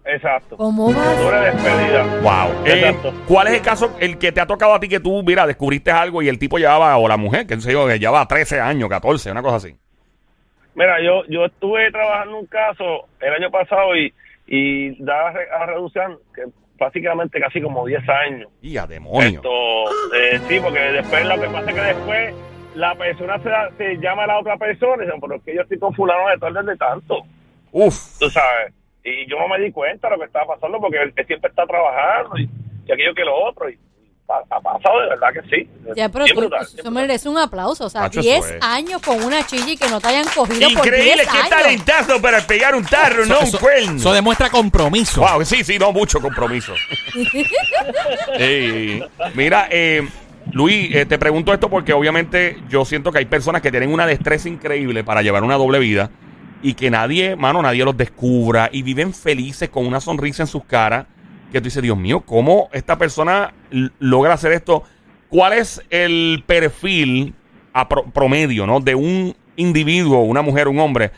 Exacto. 0.05 0.57
¿Cómo 0.57 0.93
va? 0.95 1.15
Dura 1.23 1.41
despedida. 1.43 2.05
Wow. 2.23 2.67
Eh, 2.67 2.73
Exacto. 2.79 3.13
¿Cuál 3.29 3.49
es 3.49 3.55
el 3.55 3.63
caso, 3.63 3.97
el 4.01 4.19
que 4.19 4.33
te 4.33 4.41
ha 4.41 4.47
tocado 4.47 4.75
a 4.75 4.81
ti 4.81 4.89
que 4.89 4.99
tú, 5.01 5.23
mira, 5.23 5.47
descubriste 5.47 5.91
algo 5.91 6.23
y 6.23 6.29
el 6.29 6.39
tipo 6.39 6.59
llevaba, 6.59 6.97
o 6.97 7.07
la 7.07 7.17
mujer, 7.17 7.47
que 7.47 7.61
sé 7.61 7.73
yo, 7.73 7.87
que 7.87 7.99
llevaba 7.99 8.27
13 8.27 8.61
años, 8.61 8.89
14, 8.89 9.31
una 9.31 9.43
cosa 9.43 9.57
así? 9.57 9.77
Mira, 10.75 10.97
yo 11.05 11.23
yo 11.29 11.45
estuve 11.45 11.91
trabajando 11.93 12.39
un 12.39 12.47
caso 12.47 13.09
el 13.21 13.35
año 13.35 13.51
pasado 13.51 13.95
y, 13.97 14.13
y 14.47 15.03
daba 15.05 15.29
a 15.29 15.33
re- 15.33 15.51
a 15.51 15.67
reducción 15.67 16.19
que 16.35 16.43
básicamente 16.79 17.39
casi 17.41 17.61
como 17.61 17.85
10 17.87 18.01
años. 18.09 18.49
Y 18.63 18.77
a 18.79 18.87
demonio. 18.87 19.41
Esto, 19.43 19.51
eh, 20.17 20.41
sí, 20.49 20.59
porque 20.63 20.79
después 20.81 21.27
lo 21.27 21.39
que 21.41 21.47
pasa 21.49 21.71
es 21.71 21.75
que 21.75 21.81
después 21.83 22.35
la 22.75 22.95
persona 22.95 23.39
se, 23.41 23.49
da- 23.51 23.71
se 23.77 23.97
llama 23.99 24.25
a 24.25 24.29
la 24.29 24.39
otra 24.39 24.57
persona 24.57 25.03
y 25.03 25.07
dice, 25.07 25.19
pero 25.21 25.35
es 25.35 25.43
que 25.43 25.55
yo 25.55 25.61
estoy 25.63 25.79
con 25.79 25.93
fulano 25.95 26.29
de 26.31 26.39
tal 26.39 26.55
desde 26.55 26.77
tanto, 26.79 27.17
Uf. 27.73 28.19
tú 28.19 28.31
sabes. 28.31 28.73
Y 29.05 29.29
yo 29.31 29.39
no 29.39 29.49
me 29.49 29.59
di 29.61 29.73
cuenta 29.73 30.09
de 30.09 30.15
lo 30.15 30.21
que 30.21 30.27
estaba 30.27 30.55
pasando 30.55 30.79
porque 30.79 30.99
él, 31.03 31.13
él 31.17 31.27
siempre 31.27 31.49
está 31.51 31.67
trabajando 31.67 32.39
y, 32.39 32.49
y 32.87 32.93
aquello 32.93 33.15
que 33.15 33.25
lo 33.25 33.35
otro. 33.49 33.71
Y, 33.71 33.79
ha 34.49 34.61
pasado 34.61 35.01
de 35.01 35.09
verdad 35.09 35.29
que 35.33 35.43
sí. 35.49 35.69
Ya, 35.97 36.09
pero 36.09 36.25
tú, 36.27 36.41
brutal, 36.41 36.67
merece 36.93 37.29
un 37.29 37.39
aplauso. 37.39 37.87
O 37.87 37.91
sea, 37.91 38.03
Macho, 38.03 38.21
10 38.21 38.45
eso 38.45 38.55
es. 38.55 38.63
años 38.63 39.03
con 39.03 39.23
una 39.23 39.45
chilla 39.45 39.73
y 39.73 39.77
que 39.77 39.89
no 39.89 40.01
te 40.01 40.09
hayan 40.09 40.25
cogido 40.27 40.69
por 40.75 40.85
10 40.85 40.87
Increíble, 40.87 41.23
qué 41.25 41.37
años. 41.39 41.49
talentazo 41.51 42.23
para 42.23 42.41
pegar 42.41 42.75
un 42.75 42.85
tarro, 42.85 43.27
no 43.27 43.41
un 43.41 43.45
eso, 43.45 43.59
cuerno. 43.59 43.97
eso 43.97 44.13
demuestra 44.13 44.49
compromiso. 44.51 45.21
Wow, 45.21 45.45
sí, 45.45 45.65
sí, 45.65 45.79
no, 45.79 45.93
mucho 45.93 46.21
compromiso. 46.21 46.73
Mira, 49.35 49.69
eh, 49.71 50.07
Luis, 50.53 50.95
eh, 50.95 51.07
te 51.07 51.19
pregunto 51.19 51.53
esto 51.53 51.69
porque 51.69 51.93
obviamente 51.93 52.59
yo 52.69 52.85
siento 52.85 53.13
que 53.13 53.19
hay 53.19 53.27
personas 53.27 53.63
que 53.63 53.71
tienen 53.71 53.93
una 53.93 54.07
destreza 54.07 54.49
increíble 54.49 55.05
para 55.05 55.23
llevar 55.23 55.43
una 55.43 55.57
doble 55.57 55.79
vida 55.79 56.11
y 56.63 56.75
que 56.75 56.91
nadie, 56.91 57.37
mano, 57.37 57.63
nadie 57.63 57.85
los 57.85 57.97
descubra 57.97 58.69
y 58.73 58.83
viven 58.83 59.15
felices 59.15 59.69
con 59.69 59.87
una 59.87 60.01
sonrisa 60.01 60.43
en 60.43 60.47
sus 60.47 60.65
caras. 60.65 61.07
Que 61.53 61.61
tú 61.61 61.65
dices, 61.65 61.83
Dios 61.83 61.97
mío, 61.97 62.21
¿cómo 62.21 62.69
esta 62.73 62.97
persona 62.97 63.53
logra 63.99 64.35
hacer 64.35 64.53
esto? 64.53 64.85
¿Cuál 65.29 65.55
es 65.55 65.83
el 65.91 66.45
perfil 66.47 67.35
a 67.73 67.89
pro- 67.89 68.05
promedio, 68.05 68.67
¿no? 68.67 68.81
De 68.81 68.95
un 68.95 69.35
individuo, 69.57 70.23
una 70.23 70.43
mujer, 70.43 70.69
un 70.69 70.79
hombre, 70.79 71.11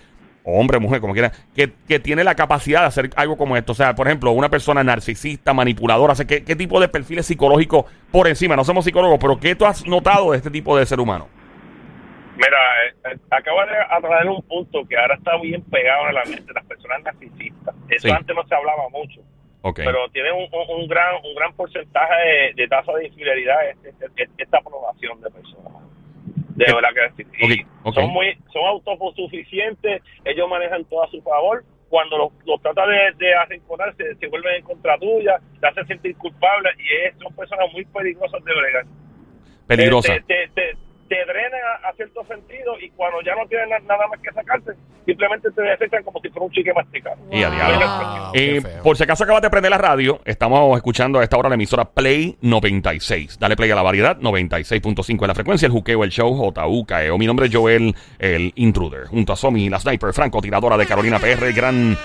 hombre, 0.44 0.78
mujer, 0.78 1.00
como 1.00 1.12
quiera, 1.12 1.32
que, 1.54 1.72
que 1.86 2.00
tiene 2.00 2.24
la 2.24 2.34
capacidad 2.34 2.80
de 2.80 2.86
hacer 2.86 3.10
algo 3.16 3.36
como 3.36 3.56
esto. 3.56 3.72
O 3.72 3.74
sea, 3.74 3.94
por 3.94 4.06
ejemplo, 4.06 4.32
una 4.32 4.48
persona 4.48 4.82
narcisista, 4.82 5.52
manipuladora. 5.52 6.14
O 6.14 6.26
¿qué, 6.26 6.42
qué 6.44 6.56
tipo 6.56 6.80
de 6.80 6.88
perfiles 6.88 7.26
psicológicos 7.26 7.84
por 8.10 8.26
encima? 8.26 8.56
No 8.56 8.64
somos 8.64 8.84
psicólogos, 8.84 9.18
pero 9.20 9.38
¿qué 9.38 9.54
tú 9.54 9.66
has 9.66 9.86
notado 9.86 10.30
de 10.32 10.38
este 10.38 10.50
tipo 10.50 10.76
de 10.76 10.86
ser 10.86 10.98
humano? 10.98 11.28
Mira, 12.36 12.58
eh, 13.12 13.16
acaba 13.30 13.66
de 13.66 13.76
atraer 13.90 14.28
un 14.28 14.42
punto 14.42 14.84
que 14.88 14.96
ahora 14.96 15.14
está 15.16 15.36
bien 15.38 15.62
pegado 15.64 16.08
en 16.08 16.14
la 16.14 16.24
mente, 16.24 16.52
las 16.54 16.64
personas 16.64 17.02
narcisistas. 17.02 17.74
Eso 17.90 18.08
Sí. 18.08 18.14
antes 18.14 18.34
no 18.34 18.46
se 18.46 18.54
hablaba 18.54 18.88
mucho, 18.88 19.20
pero 19.76 20.08
tiene 20.10 20.32
un, 20.32 20.44
un- 20.52 20.80
un 20.82 20.88
gran 20.88 21.16
un 21.24 21.34
gran 21.34 21.52
porcentaje 21.54 22.14
de, 22.26 22.54
de 22.54 22.68
tasa 22.68 22.92
de 22.94 23.06
infidelidad 23.06 23.68
este- 23.68 23.90
este- 24.06 24.30
esta 24.38 24.58
aprobación 24.58 25.20
de 25.20 25.30
personas. 25.30 25.72
De 26.56 26.64
Ok. 26.72 26.74
verdad 26.82 27.12
que 27.16 27.22
sí. 27.24 27.28
Y 27.38 27.62
Ok, 27.62 27.68
ok. 27.84 27.94
son 27.94 28.10
muy 28.10 28.36
son 28.52 28.62
autosuficientes, 28.66 30.02
ellos 30.24 30.48
manejan 30.48 30.84
todo 30.86 31.04
a 31.04 31.08
su 31.10 31.20
favor. 31.22 31.64
Cuando 31.88 32.16
los, 32.16 32.32
los 32.46 32.60
trata 32.62 32.86
de, 32.86 33.12
de 33.18 33.34
arrinconar, 33.34 33.94
se, 33.96 34.14
se 34.14 34.26
vuelven 34.28 34.54
en 34.54 34.62
contra 34.64 34.96
tuya, 34.98 35.38
te 35.60 35.66
hacen 35.66 35.86
sentir 35.86 36.16
culpable 36.16 36.70
y 36.78 37.06
es- 37.06 37.14
son 37.22 37.34
personas 37.36 37.70
muy 37.72 37.84
peligrosas 37.84 38.42
de 38.42 38.54
bregar. 38.54 38.84
Peligrosa. 39.66 40.14
Eh, 40.14 40.22
Te, 41.12 41.24
drenan 41.32 41.60
a, 41.84 41.88
a 41.88 41.92
cierto 41.92 42.24
sentido 42.26 42.72
y 42.80 42.88
cuando 42.90 43.20
ya 43.20 43.34
no 43.34 43.46
tienen 43.46 43.68
na- 43.68 43.78
nada 43.80 44.06
más 44.08 44.18
que 44.20 44.32
sacarte, 44.32 44.72
simplemente 45.04 45.50
te 45.50 45.60
desechan 45.62 46.02
como 46.04 46.18
si 46.20 46.28
fuera 46.30 46.46
un 46.46 46.52
chique 46.52 46.72
masticado. 46.72 47.16
Y 47.30 47.42
a 47.42 47.50
diablo. 47.50 47.78
Wow, 47.86 48.32
qué 48.32 48.56
Eh, 48.56 48.60
feo. 48.62 48.82
por 48.82 48.96
si 48.96 49.02
acaso 49.04 49.24
acabas 49.24 49.42
de 49.42 49.50
prender 49.50 49.70
la 49.70 49.78
radio, 49.78 50.20
estamos 50.24 50.74
escuchando 50.76 51.18
a 51.18 51.22
esta 51.24 51.36
hora 51.36 51.50
la 51.50 51.56
emisora 51.56 51.84
Play 51.84 52.38
96. 52.40 53.38
Dale 53.38 53.56
play 53.56 53.70
a 53.70 53.74
la 53.74 53.82
variedad, 53.82 54.16
96.5 54.18 55.22
en 55.24 55.28
la 55.28 55.34
frecuencia, 55.34 55.66
el 55.66 55.72
juqueo, 55.72 56.02
el 56.04 56.10
show, 56.10 56.32
JUKEO. 56.34 57.18
Mi 57.18 57.26
nombre 57.26 57.46
es 57.46 57.54
Joel, 57.54 57.94
el 58.18 58.52
intruder. 58.56 59.06
Junto 59.08 59.34
a 59.34 59.36
Somi, 59.36 59.68
la 59.68 59.78
sniper, 59.80 60.14
francotiradora 60.14 60.76
de 60.78 60.86
Carolina 60.86 61.18
PR, 61.18 61.44
el 61.48 61.52
gran 61.52 61.96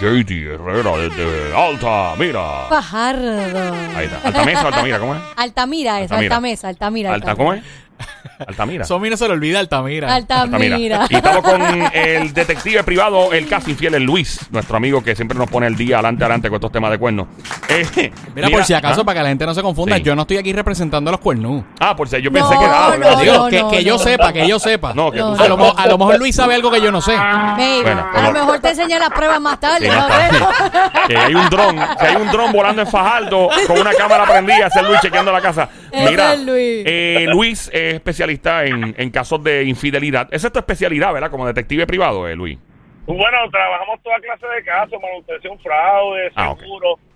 JD 0.00 0.54
Herrera 0.54 0.96
desde 0.96 1.52
Alta, 1.56 2.14
mira. 2.16 2.66
Fajardo. 2.68 3.74
Ahí 3.96 4.04
está. 4.06 4.20
Altamesa, 4.28 4.68
Altamira, 4.68 4.98
¿cómo 5.00 5.14
es? 5.16 5.20
Altamira, 5.36 6.00
eso, 6.00 6.14
Altamira. 6.14 6.34
Altamesa, 6.36 6.68
Altamira. 6.68 7.12
Alta, 7.14 7.30
Altamira. 7.32 7.44
¿cómo 7.44 7.54
es? 7.54 7.83
Altamira. 8.46 8.84
Somi 8.84 9.08
no 9.10 9.16
se 9.16 9.26
le 9.28 9.34
olvida 9.34 9.60
Altamira. 9.60 10.12
Altamira. 10.14 11.06
Y 11.08 11.14
estamos 11.16 11.42
con 11.42 11.62
el 11.62 12.34
detective 12.34 12.82
privado, 12.82 13.32
el 13.32 13.46
casi 13.48 13.70
infiel, 13.70 13.94
el 13.94 14.02
Luis, 14.02 14.40
nuestro 14.50 14.76
amigo 14.76 15.02
que 15.02 15.14
siempre 15.14 15.38
nos 15.38 15.48
pone 15.48 15.66
el 15.68 15.76
día 15.76 15.96
adelante, 15.96 16.24
adelante 16.24 16.48
con 16.48 16.56
estos 16.56 16.72
temas 16.72 16.90
de 16.90 16.98
cuernos. 16.98 17.28
Eh, 17.68 18.12
Mira, 18.34 18.48
por 18.50 18.64
si 18.64 18.74
acaso, 18.74 19.02
ah, 19.02 19.04
para 19.04 19.20
que 19.20 19.22
la 19.22 19.28
gente 19.28 19.46
no 19.46 19.54
se 19.54 19.62
confunda, 19.62 19.96
Sí. 19.96 20.02
yo 20.02 20.16
no 20.16 20.22
estoy 20.22 20.38
aquí 20.38 20.52
representando 20.52 21.10
a 21.10 21.12
los 21.12 21.20
cuernú. 21.20 21.64
Ah, 21.78 21.94
por 21.94 22.08
si 22.08 22.20
yo 22.20 22.30
No, 22.30 22.38
pensé 22.40 22.58
que 22.58 22.64
era. 22.64 22.80
no, 22.80 23.48
que, 23.48 23.58
no, 23.60 23.70
que 23.70 23.84
yo 23.84 23.92
no. 23.94 23.98
sepa, 23.98 24.32
que 24.32 24.48
yo 24.48 24.58
sepa. 24.58 24.92
No, 24.94 25.10
que 25.12 25.18
No, 25.18 25.36
tú 25.36 25.42
a, 25.44 25.48
lo, 25.48 25.78
a 25.78 25.86
lo 25.86 25.98
mejor 25.98 26.18
Luis 26.18 26.34
sabe 26.34 26.54
algo 26.56 26.70
que 26.70 26.80
yo 26.80 26.90
no 26.90 27.00
sé. 27.00 27.16
Maybe. 27.16 27.82
Bueno, 27.82 28.06
a 28.12 28.22
lo 28.22 28.32
mejor 28.32 28.58
te 28.58 28.70
enseña 28.70 28.98
las 28.98 29.10
pruebas 29.10 29.40
más 29.40 29.60
tarde. 29.60 29.88
Sí, 29.88 29.96
¿no? 29.96 30.08
no, 30.08 30.48
que 31.08 31.16
hay 31.16 31.34
un 31.34 31.48
dron, 31.48 31.76
que 31.98 32.06
hay 32.06 32.16
un 32.16 32.28
dron 32.32 32.52
volando 32.52 32.82
en 32.82 32.88
Fajardo 32.88 33.48
con 33.68 33.78
una 33.78 33.92
cámara 33.92 34.24
prendida, 34.24 34.66
ese 34.66 34.80
es 34.80 34.86
Luis 34.88 35.00
chequeando 35.00 35.30
la 35.32 35.40
casa. 35.40 35.68
Mira, 35.94 36.34
eh, 36.46 37.26
Luis 37.30 37.70
es 37.72 37.94
especialista 37.94 38.64
en, 38.64 38.94
en 38.96 39.10
casos 39.10 39.42
de 39.42 39.64
infidelidad. 39.64 40.28
Esa 40.30 40.48
es 40.48 40.52
tu 40.52 40.58
especialidad, 40.58 41.12
¿verdad? 41.12 41.30
Como 41.30 41.46
detective 41.46 41.86
privado, 41.86 42.28
eh, 42.28 42.34
Luis. 42.34 42.58
Bueno, 43.06 43.38
trabajamos 43.50 44.02
toda 44.02 44.16
clase 44.20 44.46
de 44.46 44.64
casos, 44.64 44.98
manutención, 45.00 45.58
fraude, 45.58 46.32
Ah, 46.34 46.50
ok. 46.52 46.62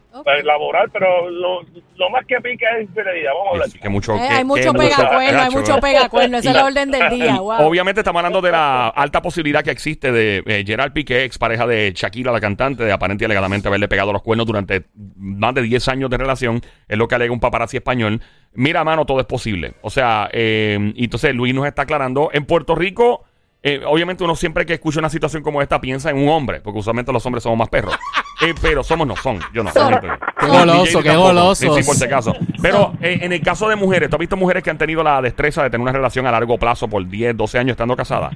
Seguro, 0.08 0.20
Ok. 0.20 0.24
pues, 0.24 0.44
laboral, 0.44 0.90
pero 0.92 1.30
lo, 1.30 1.62
lo 1.96 2.10
más 2.10 2.24
que 2.26 2.36
pica 2.40 2.66
es 2.78 2.88
infidelidad. 2.88 3.30
Vamos 3.34 3.46
a 3.46 3.50
hablar. 3.52 3.68
Que 3.80 3.88
mucho, 3.88 4.14
Eh, 4.16 4.18
que- 4.28 4.34
hay 4.34 4.44
mucho 4.44 4.72
pegacuerno, 4.72 5.40
hay 5.42 5.50
mucho 5.50 5.78
pegacuerno. 5.80 6.38
Esa 6.38 6.50
es 6.50 6.56
la 6.56 6.64
orden 6.64 6.90
del 6.90 7.10
día. 7.10 7.36
Wow. 7.40 7.66
Obviamente 7.68 8.00
estamos 8.00 8.20
hablando 8.20 8.40
de 8.40 8.50
la 8.50 8.88
alta 8.88 9.22
posibilidad 9.22 9.62
que 9.62 9.70
existe 9.70 10.10
de 10.12 10.42
eh, 10.46 10.64
Gerard 10.66 10.92
Piqué, 10.92 11.24
ex 11.24 11.38
pareja 11.38 11.66
de 11.66 11.92
Shakira, 11.94 12.32
la 12.32 12.40
cantante, 12.40 12.84
de 12.84 12.92
aparente 12.92 13.24
y 13.24 13.26
alegadamente 13.26 13.68
haberle 13.68 13.88
pegado 13.88 14.12
los 14.12 14.22
cuernos 14.22 14.46
durante 14.46 14.84
más 15.16 15.54
de 15.54 15.62
10 15.62 15.88
años 15.88 16.10
de 16.10 16.16
relación. 16.18 16.60
Es 16.88 16.98
lo 16.98 17.06
que 17.08 17.14
alega 17.14 17.32
un 17.32 17.40
paparazzi 17.40 17.76
español. 17.76 18.20
Mira, 18.54 18.82
mano, 18.84 19.04
todo 19.06 19.20
es 19.20 19.26
posible. 19.26 19.74
O 19.82 19.90
sea, 19.90 20.28
eh, 20.32 20.92
y 20.94 21.04
entonces 21.04 21.34
Luis 21.34 21.54
nos 21.54 21.66
está 21.66 21.82
aclarando. 21.82 22.30
En 22.32 22.44
Puerto 22.44 22.74
Rico, 22.74 23.24
eh, 23.62 23.82
obviamente 23.84 24.22
uno 24.22 24.36
siempre 24.36 24.64
que 24.64 24.74
escucha 24.74 25.00
una 25.00 25.10
situación 25.10 25.42
como 25.42 25.60
esta 25.60 25.80
piensa 25.80 26.10
en 26.10 26.18
un 26.18 26.28
hombre, 26.28 26.60
porque 26.60 26.78
usualmente 26.78 27.12
los 27.12 27.24
hombres 27.26 27.42
somos 27.42 27.58
más 27.58 27.68
perros. 27.68 27.96
Eh, 28.40 28.54
pero 28.62 28.84
somos 28.84 29.04
no, 29.04 29.16
son. 29.16 29.40
Yo 29.52 29.64
no. 29.64 29.72
Son. 29.72 30.00
Qué 30.00 30.46
goloso, 30.46 31.02
qué 31.02 31.16
golosos. 31.16 31.58
Sí, 31.74 31.82
sí, 31.82 31.84
por 31.84 31.96
si 31.96 32.04
acaso. 32.04 32.36
Pero 32.62 32.92
eh, 33.02 33.18
en 33.22 33.32
el 33.32 33.42
caso 33.42 33.68
de 33.68 33.74
mujeres, 33.74 34.08
¿tú 34.08 34.14
has 34.14 34.20
visto 34.20 34.36
mujeres 34.36 34.62
que 34.62 34.70
han 34.70 34.78
tenido 34.78 35.02
la 35.02 35.20
destreza 35.20 35.64
de 35.64 35.70
tener 35.70 35.82
una 35.82 35.90
relación 35.90 36.24
a 36.24 36.30
largo 36.30 36.56
plazo 36.56 36.86
por 36.86 37.04
10, 37.04 37.36
12 37.36 37.58
años 37.58 37.72
estando 37.72 37.96
casadas? 37.96 38.32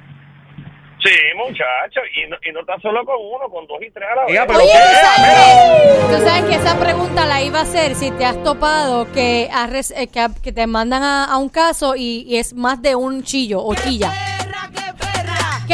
Sí, 1.01 1.15
muchacho, 1.37 2.01
y 2.15 2.29
no, 2.29 2.35
y 2.43 2.51
no 2.51 2.65
tan 2.65 2.81
solo 2.81 3.05
con 3.05 3.15
uno, 3.17 3.49
con 3.49 3.65
dos 3.65 3.77
y 3.81 3.89
tres 3.91 4.09
a 4.11 4.15
la 4.15 4.25
vez. 4.25 4.57
Oye, 4.57 4.71
qué, 4.71 4.77
¿tú 4.77 4.95
sabes, 4.99 5.19
mira. 5.19 6.09
que, 6.09 6.15
tú 6.17 6.27
sabes 6.27 6.43
que 6.49 6.55
esa 6.55 6.79
pregunta 6.79 7.25
la 7.25 7.41
iba 7.41 7.59
a 7.59 7.63
hacer 7.63 7.95
si 7.95 8.11
te 8.11 8.25
has 8.25 8.43
topado 8.43 9.09
que, 9.13 9.49
has 9.53 9.91
eh, 9.91 10.09
que, 10.43 10.51
te 10.51 10.67
mandan 10.67 11.01
a, 11.01 11.23
a 11.25 11.37
un 11.37 11.47
caso 11.47 11.95
y, 11.95 12.25
y 12.27 12.39
es 12.39 12.53
más 12.53 12.81
de 12.81 12.95
un 12.95 13.23
chillo 13.23 13.63
o 13.63 13.73
chilla. 13.73 14.11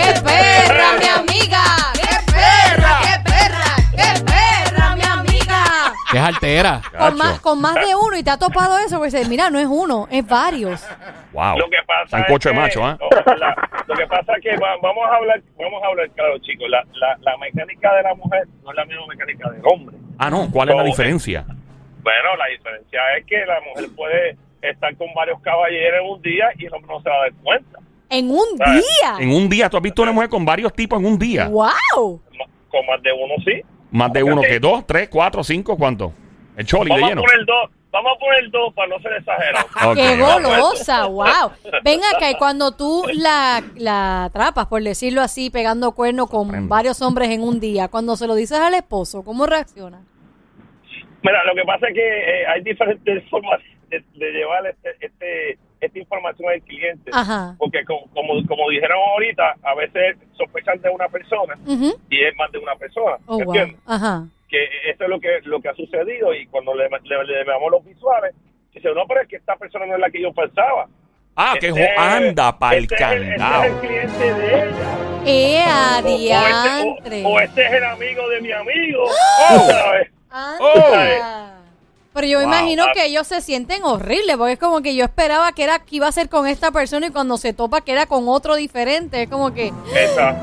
¡Qué 0.03 0.22
perra, 0.22 0.94
mi 1.00 1.08
amiga! 1.08 1.63
¡Qué 1.94 2.32
perra! 2.32 3.00
¡Qué 3.01 3.32
perra! 3.32 3.75
¡Qué 3.91 4.24
perra, 4.24 4.96
mi 4.96 5.03
amiga! 5.03 5.94
Que 6.12 6.18
es 6.18 6.24
altera. 6.24 6.82
Con 6.98 7.18
más, 7.18 7.39
con 7.39 7.62
más 7.62 7.75
de 7.75 7.94
uno 7.96 8.18
y 8.18 8.24
te 8.24 8.29
ha 8.32 8.38
topado 8.38 8.77
eso, 8.79 8.98
pues 8.98 9.13
dices, 9.13 9.27
mira, 9.29 9.50
no 9.50 9.60
es 9.60 9.68
uno, 9.68 10.08
es 10.12 10.25
varios. 10.27 10.86
Wow. 11.34 11.58
Lo 11.60 11.70
que 11.70 11.77
pasa 11.86 12.18
Sancocho 12.18 12.50
es 12.50 12.56
de 12.56 12.62
que- 12.62 12.65
macho, 12.65 12.86
¿ah? 12.86 12.98
no, 13.00 13.36
la- 13.36 13.56
lo 13.88 13.96
que 13.96 14.08
pasa 14.08 14.34
es 14.38 14.44
que 14.44 14.58
va- 14.58 14.77
vamos 14.82 15.06
a 15.12 15.15
hablar, 15.15 15.41
vamos 15.58 15.84
a 15.84 15.88
hablar 15.88 16.10
claro, 16.12 16.38
chicos. 16.39 16.68
La, 16.70 16.84
la, 16.94 17.18
la 17.22 17.38
mecánica 17.38 17.94
de 17.96 18.03
la 18.03 18.15
mujer 18.15 18.48
no 18.63 18.72
es 18.72 18.75
la 18.77 18.86
misma 18.86 19.06
mecánica 19.08 19.50
del 19.50 19.62
hombre. 19.65 19.96
Ah, 20.18 20.29
no. 20.29 20.50
¿Cuál 20.51 20.70
es 20.70 20.75
la 20.75 20.82
No, 20.82 20.88
diferencia? 20.88 21.46
Bueno, 22.01 22.36
la 22.38 22.46
diferencia 22.48 23.00
es 23.18 23.25
que 23.25 23.46
la 23.46 23.60
mujer 23.62 23.89
puede 23.96 24.38
estar 24.62 24.96
con 24.98 25.13
varios 25.13 25.39
caballeros 25.41 26.01
en 26.01 26.10
un 26.12 26.22
día 26.22 26.50
y 26.58 26.65
el 26.65 26.74
hombre 26.74 26.91
no 26.94 27.01
se 27.01 27.10
va 27.10 27.15
a 27.15 27.20
dar 27.20 27.34
cuenta. 27.44 27.79
En 28.10 28.30
un 28.32 28.46
Ah, 28.60 28.74
día. 28.74 29.16
En 29.20 29.32
un 29.32 29.48
día, 29.50 29.70
¿tú 29.70 29.78
has 29.78 29.84
visto 29.84 30.01
una 30.01 30.12
mujer 30.12 30.30
con 30.30 30.44
varios 30.46 30.74
tipos 30.74 31.00
en 31.00 31.06
un 31.06 31.18
día? 31.20 31.48
¡Wow! 31.48 32.22
Con 32.70 32.86
más 32.86 33.01
de 33.04 33.12
uno 33.13 33.36
sí. 33.46 33.62
Más 33.92 34.12
de 34.13 34.24
uno 34.24 34.42
que 34.42 34.60
dos, 34.60 34.86
tres, 34.86 35.10
cuatro, 35.10 35.44
cinco, 35.44 35.78
¿cuánto? 35.78 36.13
El 36.58 36.66
choli 36.66 36.86
de 36.89 36.96
Vamos 36.96 37.06
a 37.06 37.10
lleno. 37.10 37.22
poner 37.22 37.46
dos, 37.46 37.70
vamos 37.92 38.12
a 38.16 38.20
poner 38.20 38.51
dos 38.51 38.74
para 38.74 38.88
no 38.88 39.00
ser 39.00 39.13
exagerado. 39.13 39.68
Ok. 39.92 39.96
¡Qué 39.96 40.18
golosa! 40.18 41.06
¡Wow! 41.06 41.51
Ven 41.84 42.00
acá, 42.16 42.30
y 42.32 42.36
cuando 42.36 42.72
tú 42.75 43.04
la, 43.13 43.63
la 43.75 44.25
atrapas, 44.25 44.68
por 44.68 44.82
decirlo 44.84 45.22
así, 45.22 45.50
pegando 45.50 45.94
cuerno 45.94 46.28
con 46.28 46.46
Sorprende. 46.46 46.68
varios 46.68 47.01
hombres 47.01 47.30
en 47.30 47.42
un 47.42 47.60
día, 47.60 47.88
cuando 47.88 48.16
se 48.16 48.28
lo 48.28 48.36
dices 48.36 48.60
al 48.60 48.74
esposo, 48.74 49.24
¿cómo 49.24 49.46
reacciona? 49.46 50.01
Mira, 51.24 51.44
lo 51.46 51.54
que 51.56 51.63
pasa 51.66 51.88
es 51.89 51.94
que 51.94 52.01
eh, 52.42 52.48
hay 52.48 52.62
diferentes 52.62 53.28
formas 53.30 53.60
de, 53.89 54.04
de 54.16 54.32
llevar 54.32 54.66
este, 54.68 54.89
este, 55.06 55.58
esta 55.81 56.00
información 56.00 56.50
al 56.50 56.62
cliente. 56.62 57.09
Ajá. 57.13 57.55
Porque 57.57 57.83
como, 57.86 58.07
como, 58.13 58.33
como 58.48 58.69
dijeron 58.69 58.98
ahorita, 59.13 59.55
a 59.63 59.75
veces 59.75 60.17
sospechan 60.38 60.81
de 60.81 60.89
una 60.89 61.07
persona 61.09 61.57
y 62.09 62.21
es 62.24 62.36
más 62.36 62.51
de 62.51 62.57
una 62.59 62.75
persona. 62.75 63.17
Oh, 63.27 63.38
wow. 63.38 63.41
¿Entiendes? 63.55 63.77
Ajá. 63.88 64.24
Que 64.50 64.63
eso 64.89 65.03
es 65.03 65.09
lo 65.09 65.19
que, 65.19 65.39
lo 65.43 65.62
que 65.62 65.69
ha 65.69 65.74
sucedido 65.75 66.33
y 66.33 66.48
cuando 66.48 66.74
le, 66.75 66.89
le, 66.89 67.24
le 67.25 67.43
veamos 67.43 67.71
los 67.71 67.86
visuales, 67.86 68.33
dice, 68.74 68.89
no, 68.95 69.05
pero 69.07 69.21
es 69.21 69.27
que 69.27 69.36
esta 69.38 69.55
persona 69.55 69.86
no 69.86 69.95
es 69.95 70.00
la 70.01 70.09
que 70.09 70.21
yo 70.21 70.33
pensaba. 70.33 70.88
Ah, 71.36 71.53
que 71.59 71.67
Este- 71.67 71.95
anda 71.98 72.57
para 72.57 72.75
el 72.75 72.83
este 72.83 72.95
es 72.95 73.00
candado. 73.01 73.63
Este 73.63 73.75
es 73.75 74.03
el 74.03 74.09
cliente 74.09 74.33
de 74.33 74.69
ella. 74.69 74.95
¡Eh, 75.25 75.63
O- 75.65 76.05
o, 76.05 76.98
este, 77.05 77.24
o- 77.25 77.29
o 77.29 77.39
este 77.39 77.65
es 77.65 77.74
el 77.74 77.83
amigo 77.83 78.27
de 78.29 78.41
mi 78.41 78.51
amigo. 78.51 79.03
Oh. 79.05 79.69
¿sabes? 79.69 80.12
Anda. 80.31 81.49
Pero 82.19 82.27
yo 82.27 82.39
me 82.39 82.45
Wow. 82.45 82.53
imagino 82.53 82.85
que 82.93 83.05
ellos 83.05 83.25
se 83.27 83.39
sienten 83.39 83.81
horribles, 83.83 84.35
porque 84.35 84.53
es 84.53 84.59
como 84.59 84.81
que 84.81 84.93
yo 84.93 85.05
esperaba 85.05 85.53
que 85.53 85.63
era 85.63 85.79
que 85.79 85.95
iba 85.95 86.07
a 86.07 86.11
ser 86.11 86.27
con 86.27 86.47
esta 86.47 86.69
persona 86.71 87.07
y 87.07 87.11
cuando 87.11 87.38
se 87.38 87.53
topa 87.53 87.79
que 87.79 87.93
era 87.93 88.07
con 88.07 88.27
otro 88.27 88.55
diferente, 88.55 89.21
es 89.23 89.29
como 89.29 89.53
que, 89.53 89.71
Esa. 89.95 90.35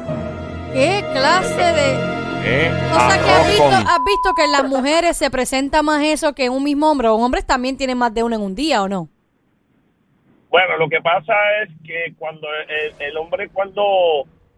¿qué 0.73 1.05
clase 1.13 1.55
de...? 1.55 2.17
Eh, 2.49 2.71
O 2.95 3.11
sea 3.11 3.23
que 3.23 3.31
has 3.31 3.47
visto, 3.49 3.65
has 3.67 4.05
visto 4.07 4.35
que 4.37 4.45
en 4.45 4.53
las 4.53 4.65
mujeres 4.65 5.17
se 5.19 5.31
presenta 5.31 5.83
más 5.83 6.03
eso 6.03 6.33
que 6.33 6.47
en 6.47 6.53
un 6.53 6.65
mismo 6.65 6.91
hombre, 6.91 7.09
o 7.09 7.17
hombres 7.17 7.45
también 7.45 7.77
tienen 7.77 7.99
más 7.99 8.15
de 8.15 8.23
uno 8.23 8.37
en 8.37 8.43
un 8.43 8.55
día, 8.55 8.83
¿o 8.83 8.89
no? 8.89 9.09
Bueno, 10.49 10.79
lo 10.79 10.89
que 10.89 11.01
pasa 11.03 11.35
es 11.63 11.71
que 11.85 12.15
cuando 12.19 12.47
el, 12.69 12.95
el 13.03 13.17
hombre 13.19 13.51
cuando 13.51 13.83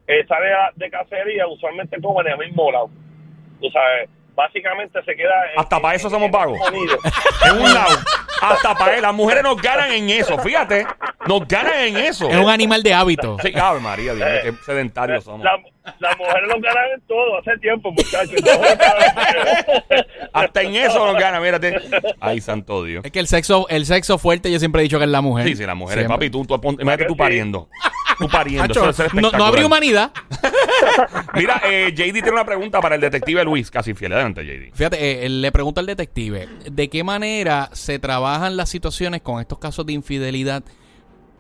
eh, 0.07 0.25
sale 0.29 0.49
de 0.77 0.89
cacería, 0.91 1.49
usualmente 1.49 2.01
come 2.01 2.21
en 2.21 2.41
el 2.41 2.47
mismo 2.47 2.71
lado. 2.71 2.91
Tú 3.61 3.69
sabes, 3.71 4.09
básicamente 4.39 5.01
se 5.05 5.17
queda... 5.17 5.35
en- 5.53 5.59
Hasta 5.61 5.81
para 5.81 5.97
eso 5.97 6.07
en- 6.07 6.13
somos 6.13 6.31
vagos. 6.31 6.59
En 7.45 7.57
un 7.61 7.75
lado. 7.75 7.97
Hasta 8.41 8.75
para 8.77 8.95
él. 8.97 9.03
Las 9.03 9.13
mujeres 9.15 9.43
nos 9.43 9.61
ganan 9.61 9.91
en 9.91 10.09
eso. 10.11 10.39
Fíjate. 10.39 10.87
Nos 11.27 11.47
ganan 11.49 11.75
en 11.81 11.97
eso. 11.97 12.29
Es 12.31 12.37
un 12.37 12.49
animal 12.49 12.83
de 12.85 12.95
hábito. 12.95 13.37
Sí, 13.43 13.53
Ave 13.59 13.81
María, 13.81 14.15
Dios 14.15 14.29
mío, 14.29 14.39
qué 14.45 14.53
sedentarios 14.65 15.25
somos. 15.25 15.43
La- 15.45 15.59
Las 15.99 16.17
mujeres 16.19 16.49
lo 16.49 16.61
ganan 16.61 16.85
en 16.95 17.01
todo 17.09 17.39
hace 17.39 17.57
tiempo, 17.59 17.91
muchachos. 17.91 18.41
Hasta 20.33 20.63
en 20.63 20.77
eso 20.77 21.05
nos 21.07 21.17
ganan, 21.21 21.43
mírate. 21.43 21.77
Ay, 22.21 22.41
santo 22.41 22.85
Dios. 22.85 23.05
Es 23.05 23.11
que 23.11 23.19
el 23.21 23.27
sexo, 23.27 23.67
el 23.69 23.87
sexo 23.87 24.19
fuerte 24.19 24.51
yo 24.53 24.59
siempre 24.59 24.83
he 24.83 24.85
dicho 24.85 24.99
que 24.99 25.05
es 25.05 25.11
la 25.11 25.21
mujer. 25.21 25.47
Sí, 25.47 25.57
sí, 25.57 25.67
las 25.67 25.77
mujeres, 25.77 26.05
Siempre. 26.07 26.29
papi, 26.29 26.31
tú, 26.31 26.45
tú, 26.45 26.55
imagínate 26.81 27.05
tú 27.07 27.15
Sí. 27.15 27.19
Pariendo. 28.27 28.27
Tú 28.27 28.29
pariendo. 28.29 28.65
Hacho, 28.65 28.91
eso 28.91 29.03
debe 29.03 29.11
ser 29.11 29.23
no, 29.23 29.31
no 29.31 29.45
habría 29.45 29.67
humanidad. 29.67 30.11
Mira, 31.35 31.61
eh, 31.65 31.93
JD 31.95 32.13
tiene 32.13 32.31
una 32.33 32.45
pregunta 32.45 32.81
para 32.81 32.95
el 32.97 33.01
detective 33.01 33.45
Luis, 33.45 33.71
casi 33.71 33.95
fiel. 33.95 34.13
Adelante, 34.13 34.45
JD. 34.45 34.75
Fíjate, 34.77 35.25
eh, 35.25 35.29
le 35.29 35.53
pregunto 35.53 35.81
al 35.81 35.87
detective, 35.87 36.49
¿de 36.71 36.89
qué 36.89 37.05
manera 37.05 37.71
se 37.73 37.99
trabajan 37.99 38.57
las 38.57 38.69
situaciones 38.69 39.23
con 39.23 39.41
estos 39.41 39.59
casos 39.59 39.87
de 39.87 39.93
infidelidad 39.93 40.63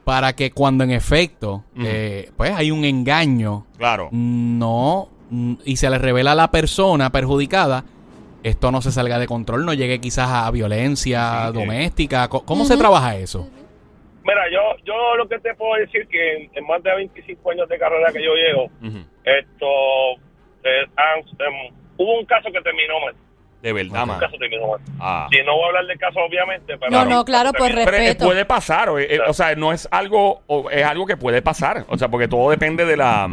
para 0.04 0.35
que 0.35 0.50
cuando 0.52 0.85
en 0.85 0.90
efecto, 0.90 1.64
eh, 1.78 2.30
pues 2.37 2.52
hay 2.52 2.70
un 2.70 2.85
engaño, 2.85 3.66
Claro. 3.76 4.08
no, 4.11 5.08
mm, 5.30 5.54
y 5.66 5.76
se 5.76 5.90
le 5.90 5.99
revela 5.99 6.32
a 6.32 6.35
la 6.35 6.50
persona 6.50 7.11
perjudicada, 7.12 7.85
esto 8.42 8.73
no 8.73 8.80
se 8.80 8.90
salga 8.90 9.18
de 9.18 9.26
control, 9.26 9.66
no 9.66 9.75
llegue 9.75 10.00
quizás 10.00 10.30
a 10.30 10.50
violencia 10.50 11.49
Sí, 11.49 11.52
doméstica? 11.58 12.28
¿Cómo 12.28 12.64
se 12.64 12.76
trabaja 12.78 13.16
eso? 13.16 13.49
Mira, 14.28 14.42
yo 14.52 14.61
yo 14.85 15.16
lo 15.16 15.26
que 15.28 15.38
te 15.38 15.54
puedo 15.54 15.75
decir 15.80 16.06
que 16.08 16.37
en, 16.37 16.50
en 16.54 16.66
más 16.66 16.82
de 16.82 16.94
25 16.94 17.50
años 17.50 17.68
de 17.68 17.78
carrera 17.78 18.12
que 18.12 18.23
yo 18.23 18.35
llevo, 18.35 18.70
esto 19.25 19.66
eh, 20.64 20.85
han- 20.97 21.20
em, 21.20 21.75
hubo 21.97 22.18
un 22.18 22.26
caso 22.26 22.50
que 22.52 22.61
terminó 22.61 23.00
mal. 23.00 23.14
De 23.62 23.73
verdad, 23.73 24.02
Un 24.02 24.08
man. 24.11 24.20
caso 24.20 24.37
terminó 24.38 24.68
mal. 24.68 24.80
Ah. 25.00 25.26
Si 25.32 25.42
no 25.42 25.54
voy 25.54 25.64
a 25.64 25.66
hablar 25.68 25.87
del 25.87 25.99
caso, 25.99 26.20
obviamente, 26.20 26.76
pero 26.78 26.90
No, 26.92 27.04
no, 27.04 27.25
claro, 27.25 27.50
pues 27.52 27.70
terminó. 27.70 27.85
Pero 27.87 27.97
eh, 27.97 28.00
respeto. 28.00 28.25
puede 28.26 28.44
pasar, 28.44 28.88
o, 28.90 28.99
eh, 29.00 29.18
o 29.26 29.32
sea, 29.32 29.54
no 29.56 29.73
es 29.73 29.88
algo, 29.90 30.42
o 30.47 30.70
es 30.70 30.85
algo 30.85 31.06
que 31.06 31.16
puede 31.16 31.42
pasar, 31.42 31.85
o 31.88 31.97
sea, 31.99 32.08
porque 32.08 32.28
todo 32.28 32.50
depende 32.50 32.85
de 32.85 32.97
la 32.97 33.28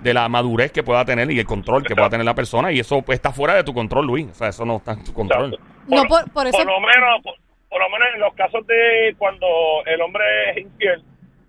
de 0.00 0.14
la 0.14 0.28
madurez 0.28 0.70
que 0.70 0.84
pueda 0.84 1.04
tener 1.04 1.28
y 1.32 1.40
el 1.40 1.44
control 1.44 1.82
que 1.82 1.96
pueda 1.96 2.08
tener 2.08 2.24
la 2.24 2.34
persona 2.34 2.70
y 2.70 2.78
eso 2.78 3.04
está 3.08 3.32
fuera 3.32 3.54
de 3.54 3.64
tu 3.64 3.74
control, 3.74 4.06
Luis, 4.06 4.28
o 4.30 4.34
sea, 4.34 4.48
eso 4.48 4.64
no 4.64 4.76
está 4.76 4.92
en 4.92 5.02
tu 5.02 5.12
control. 5.12 5.54
Exacto. 5.54 5.74
No, 5.88 6.04
por- 6.04 6.30
por 6.32 6.46
eso- 6.46 6.64
lo 6.64 6.78
menos, 6.80 7.20
por, 7.24 7.34
por 7.68 7.80
lo 7.80 7.88
menos 7.90 8.08
en 8.14 8.20
los 8.20 8.34
casos 8.34 8.66
de 8.66 9.14
cuando 9.18 9.46
el 9.86 10.00
hombre 10.00 10.24
es 10.50 10.58
infiel 10.58 11.02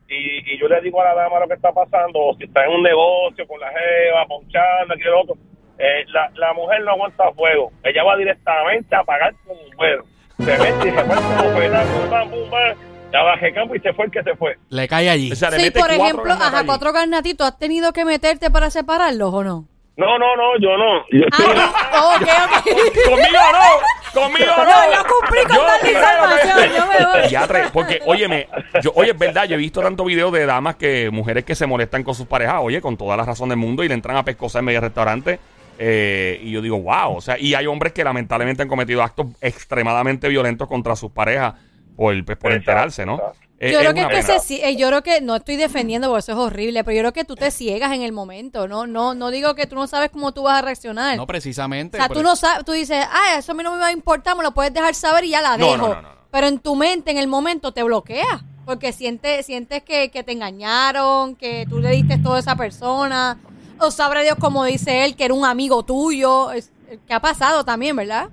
y, 0.08 0.54
y 0.54 0.60
yo 0.60 0.68
le 0.68 0.82
digo 0.82 1.02
a 1.02 1.06
la 1.06 1.14
dama 1.24 1.40
lo 1.40 1.48
que 1.48 1.54
está 1.54 1.72
pasando, 1.72 2.20
o 2.20 2.36
si 2.36 2.46
está 2.46 2.66
en 2.66 2.72
un 2.72 2.84
negocio 2.84 3.46
con 3.48 3.60
la 3.60 3.70
jeva, 3.70 4.26
ponchando, 4.28 4.94
aquí 4.96 5.04
otro, 5.08 5.36
eh, 5.78 6.04
la, 6.08 6.30
la 6.36 6.54
mujer 6.54 6.82
no 6.82 6.92
aguanta 6.92 7.32
fuego. 7.34 7.72
Ella 7.84 8.04
va 8.04 8.18
directamente 8.18 8.96
a 8.96 9.04
pagar 9.04 9.34
con 9.46 9.56
un 9.58 9.72
fuego. 9.74 10.04
Se 10.38 10.58
mete 10.58 10.88
y 10.88 10.92
se 10.92 11.04
muere 11.04 11.22
como 11.22 11.56
peda, 11.60 11.84
pum, 11.84 12.10
pam, 12.10 12.30
pum, 12.32 12.50
pam, 12.50 12.78
Ya 13.14 13.22
bajé 13.24 13.54
campo 13.54 13.76
y 13.76 13.80
se 13.82 13.94
fue 13.94 14.06
el 14.06 14.12
que 14.12 14.24
se 14.24 14.36
fue. 14.36 14.56
Le 14.70 14.88
cae 14.88 15.10
allí. 15.10 15.32
O 15.32 15.36
sea, 15.36 15.52
le 15.52 15.58
Sí, 15.58 15.64
mete 15.64 15.80
por 15.80 15.92
ejemplo, 15.92 16.34
ajá, 16.34 16.64
cuatro 16.66 16.92
carnatitos, 16.92 17.46
¿has 17.48 17.60
tenido 17.60 17.94
que 17.94 18.04
meterte 18.04 18.50
para 18.50 18.70
separarlos 18.72 19.32
o 19.34 19.44
no? 19.44 19.66
No, 19.98 20.18
no, 20.18 20.36
no, 20.38 20.58
yo 20.60 20.78
no. 20.78 21.06
Yo 21.12 21.26
estoy- 21.30 21.56
Ah, 21.58 22.16
ok, 22.16 22.22
ok. 22.22 23.06
Conmigo 23.10 23.40
no, 23.52 24.22
conmigo 24.22 24.52
no. 24.58 24.64
No, 24.64 24.94
yo 24.94 25.04
cumplí 25.04 25.42
con 25.44 25.58
darle 25.58 25.80
creo 25.82 26.02
información, 26.02 26.70
yo 26.74 26.88
me 26.88 26.88
voy. 26.88 26.89
Ya, 27.30 27.48
tres, 27.48 27.70
porque, 27.72 28.00
óyeme, 28.06 28.48
yo, 28.82 28.92
oye, 28.96 29.12
es 29.12 29.18
verdad, 29.18 29.46
yo 29.46 29.56
he 29.56 29.58
visto 29.60 29.82
tantos 29.82 30.06
videos 30.06 30.32
de 30.34 30.46
damas 30.46 30.76
que, 30.76 31.10
mujeres 31.12 31.44
que 31.46 31.56
se 31.56 31.66
molestan 31.66 32.04
con 32.04 32.16
sus 32.16 32.28
parejas, 32.28 32.56
oye, 32.62 32.82
con 32.82 32.98
toda 32.98 33.16
la 33.18 33.24
razón 33.26 33.50
del 33.50 33.58
mundo, 33.58 33.84
y 33.84 33.88
le 33.88 33.94
entran 33.94 34.18
a 34.18 34.24
pescosar 34.26 34.60
en 34.60 34.66
medio 34.66 34.82
restaurante. 34.82 35.40
eh, 35.78 36.40
y 36.44 36.52
yo 36.52 36.62
digo, 36.62 36.78
wow, 36.82 37.16
o 37.18 37.22
sea, 37.22 37.38
y 37.40 37.54
hay 37.54 37.66
hombres 37.66 37.94
que 37.94 38.04
lamentablemente 38.04 38.64
han 38.64 38.68
cometido 38.70 39.02
actos 39.02 39.28
extremadamente 39.40 40.28
violentos 40.28 40.68
contra 40.68 40.96
sus 40.96 41.12
parejas 41.12 41.54
por, 41.96 42.26
pues, 42.26 42.38
por 42.38 42.52
enterarse, 42.52 43.06
¿no? 43.06 43.20
Eh, 43.62 43.72
Yo 43.74 43.80
es 43.80 43.86
creo 43.88 43.94
que 43.94 44.00
una 44.06 44.14
es 44.14 44.26
que 44.26 44.32
pena. 44.32 44.40
se 44.40 44.70
eh, 44.70 44.76
yo 44.78 44.88
creo 44.88 45.04
que 45.04 45.20
no 45.20 45.36
estoy 45.36 45.58
defendiendo 45.58 46.08
porque 46.08 46.20
eso 46.20 46.32
es 46.32 46.38
horrible, 46.38 46.84
pero 46.86 46.96
yo 46.96 47.02
creo 47.02 47.14
que 47.14 47.26
tú 47.26 47.36
te 47.36 47.52
ciegas 47.52 47.92
en 47.92 48.04
el 48.04 48.14
momento, 48.14 48.70
no 48.70 48.88
no 48.88 49.14
no 49.16 49.32
digo 49.32 49.54
que 49.54 49.68
tú 49.68 49.76
no 49.76 49.86
sabes 49.86 50.10
cómo 50.12 50.34
tú 50.34 50.44
vas 50.44 50.60
a 50.60 50.62
reaccionar. 50.62 51.18
No, 51.18 51.24
o 51.24 51.28
precisamente. 51.28 51.98
sea, 51.98 52.08
pero- 52.08 52.22
tú 52.22 52.24
no 52.26 52.38
sabes, 52.38 52.64
tú 52.64 52.72
dices, 52.72 53.06
"Ah, 53.12 53.38
eso 53.38 53.52
a 53.52 53.56
mí 53.56 53.64
no 53.64 53.72
me 53.74 53.80
va 53.80 53.88
a 53.88 53.92
importar, 53.92 54.38
me 54.38 54.44
lo 54.44 54.54
puedes 54.54 54.74
dejar 54.74 54.96
saber 54.96 55.26
y 55.26 55.32
ya 55.32 55.42
la 55.42 55.58
No, 55.58 55.66
dejo." 55.74 55.78
no, 55.78 55.88
no, 55.96 56.02
no, 56.02 56.14
no. 56.14 56.19
Pero 56.32 56.48
en 56.48 56.60
tu 56.60 56.76
mente 56.76 57.12
en 57.12 57.18
el 57.18 57.28
momento 57.28 57.72
te 57.72 57.84
bloquea, 57.84 58.42
porque 58.66 58.92
sientes 58.92 59.46
sientes 59.46 59.82
que, 59.84 60.10
que 60.12 60.24
te 60.24 60.32
engañaron, 60.34 61.36
que 61.36 61.66
tú 61.70 61.80
le 61.80 61.90
diste 61.92 62.18
todo 62.20 62.36
a 62.36 62.40
esa 62.40 62.56
persona, 62.56 63.38
o 63.80 63.90
sabrá 63.92 64.22
Dios 64.22 64.36
como 64.40 64.64
dice 64.66 65.06
él 65.06 65.16
que 65.16 65.26
era 65.26 65.34
un 65.34 65.46
amigo 65.46 65.84
tuyo, 65.84 66.52
es- 66.52 66.72
que 67.08 67.14
ha 67.14 67.20
pasado 67.20 67.64
también, 67.64 67.96
¿verdad? 67.96 68.30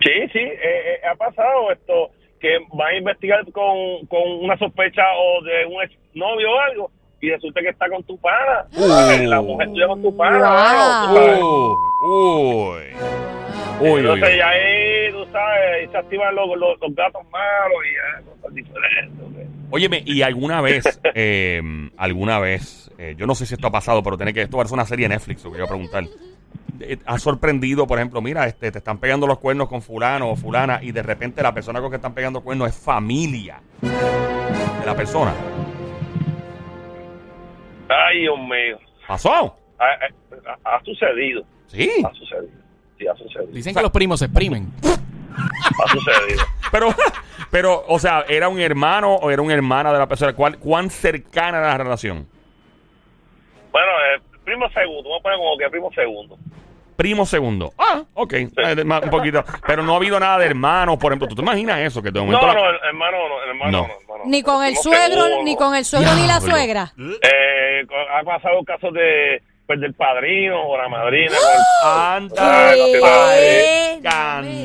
Sí, 0.00 0.10
sí, 0.32 0.38
eh, 0.40 0.58
eh, 0.62 1.06
ha 1.10 1.14
pasado 1.14 1.70
esto, 1.72 2.10
que 2.40 2.58
va 2.78 2.86
a 2.88 2.94
investigar 2.98 3.40
con, 3.52 4.04
con 4.08 4.20
una 4.42 4.58
sospecha 4.58 5.02
o 5.16 5.44
de 5.44 5.66
un 5.66 5.80
ex 5.82 5.92
novio 6.14 6.50
o 6.50 6.58
algo, 6.58 6.90
y 7.20 7.30
resulta 7.30 7.60
que 7.60 7.68
está 7.68 7.88
con 7.88 8.02
tu 8.02 8.18
pana. 8.18 8.66
Uh. 8.76 9.28
La 9.28 9.40
mujer 9.40 9.68
tuya 9.70 9.86
con 9.86 10.02
tu 10.02 10.16
pana. 10.16 11.12
Wow. 11.12 11.16
Uh, 11.16 12.74
uy. 12.74 12.82
Uy, 13.82 14.00
Entonces 14.00 14.28
uy. 14.30 14.36
ya 14.38 14.48
ahí, 14.48 15.10
tú 15.12 15.24
sabes, 15.32 15.60
ahí 15.80 15.88
se 15.90 15.96
activan 15.98 16.34
los, 16.34 16.48
los, 16.58 16.80
los 16.80 16.94
gatos 16.94 17.22
malos 17.30 17.78
y 17.84 17.94
ya, 17.94 18.30
cosas 18.30 18.54
diferentes. 18.54 19.48
Óyeme, 19.70 20.02
y 20.04 20.22
alguna 20.22 20.60
vez, 20.60 21.00
eh, 21.14 21.62
alguna 21.96 22.38
vez, 22.38 22.90
eh, 22.98 23.14
yo 23.16 23.26
no 23.26 23.34
sé 23.34 23.46
si 23.46 23.54
esto 23.54 23.66
ha 23.68 23.70
pasado, 23.72 24.02
pero 24.02 24.16
tiene 24.16 24.32
que, 24.34 24.42
esto 24.42 24.56
va 24.58 24.64
a 24.64 24.66
ser 24.66 24.74
una 24.74 24.84
serie 24.84 25.08
de 25.08 25.14
Netflix, 25.14 25.44
lo 25.44 25.50
que 25.50 25.56
iba 25.58 25.66
a 25.66 25.68
preguntar. 25.68 26.04
Eh, 26.80 26.98
¿Has 27.06 27.22
sorprendido, 27.22 27.86
por 27.86 27.98
ejemplo, 27.98 28.20
mira, 28.20 28.46
este, 28.46 28.70
te 28.72 28.78
están 28.78 28.98
pegando 28.98 29.26
los 29.26 29.38
cuernos 29.38 29.68
con 29.68 29.80
fulano 29.82 30.30
o 30.30 30.36
fulana 30.36 30.80
y 30.82 30.92
de 30.92 31.02
repente 31.02 31.42
la 31.42 31.54
persona 31.54 31.80
con 31.80 31.90
que 31.90 31.96
están 31.96 32.12
pegando 32.14 32.40
cuernos 32.42 32.68
es 32.68 32.76
familia 32.76 33.60
de 33.80 34.86
la 34.86 34.94
persona? 34.94 35.32
Ay, 37.88 38.20
Dios 38.20 38.38
mío. 38.38 38.78
¿Pasó? 39.06 39.56
Ha, 39.78 39.84
ha- 39.84 40.76
ha 40.76 40.84
sucedido, 40.84 41.42
Sí. 41.66 41.90
ha 42.04 42.12
sucedido. 42.14 42.61
Sí, 43.02 43.08
ha 43.08 43.16
sucedido. 43.16 43.52
Dicen 43.52 43.74
que 43.74 43.82
los 43.82 43.90
primos 43.90 44.18
se 44.20 44.26
exprimen. 44.26 44.68
Ha 44.84 45.88
sucedido. 45.90 46.42
Pero, 46.72 46.88
pero, 47.50 47.84
o 47.86 47.98
sea, 47.98 48.24
¿era 48.28 48.48
un 48.48 48.58
hermano 48.58 49.14
o 49.16 49.30
era 49.30 49.42
una 49.42 49.52
hermana 49.52 49.92
de 49.92 49.98
la 49.98 50.06
persona? 50.06 50.32
¿Cuál, 50.32 50.58
¿Cuán 50.58 50.88
cercana 50.88 51.58
era 51.58 51.68
la 51.68 51.78
relación? 51.78 52.26
Bueno, 53.70 53.88
eh, 54.16 54.20
primo 54.44 54.70
segundo, 54.70 55.02
vamos 55.10 55.20
a 55.20 55.22
poner 55.22 55.38
como 55.38 55.58
que 55.58 55.68
primo 55.68 55.90
segundo. 55.92 56.38
Primo 56.96 57.26
segundo. 57.26 57.72
Ah, 57.76 58.02
ok. 58.14 58.32
Eh, 58.32 58.50
un 59.04 59.10
poquito. 59.10 59.44
Pero 59.66 59.82
no 59.82 59.92
ha 59.92 59.96
habido 59.96 60.18
nada 60.18 60.38
de 60.38 60.46
hermanos, 60.46 60.96
por 60.98 61.12
ejemplo. 61.12 61.28
¿Tú 61.28 61.34
te 61.34 61.42
imaginas 61.42 61.80
eso? 61.80 62.00
Que 62.02 62.10
de 62.10 62.20
No, 62.20 62.26
momento 62.26 62.46
la- 62.46 62.54
no, 62.54 62.70
el- 62.70 62.76
hermano, 62.86 63.16
no, 63.28 63.42
hermano, 63.50 63.70
No. 63.70 63.78
no. 63.88 63.94
hermano. 64.00 64.22
Ni 64.26 64.42
con 64.42 64.64
el 64.64 64.76
suegro, 64.76 65.22
segundo. 65.24 65.42
ni 65.44 65.56
con 65.56 65.74
el 65.74 65.84
suegro 65.84 66.14
ni 66.14 66.26
la 66.26 66.40
suegra. 66.40 66.92
Eh, 66.98 67.86
ha 68.18 68.22
pasado 68.24 68.62
casos 68.64 68.94
de 68.94 69.42
pues, 69.66 69.80
del 69.80 69.94
padrino 69.94 70.60
o 70.68 70.76
la 70.76 70.88
madrina. 70.88 71.32
Con- 71.36 71.90
Anda, 71.90 72.70
a 72.70 74.42
mí. 74.42 74.64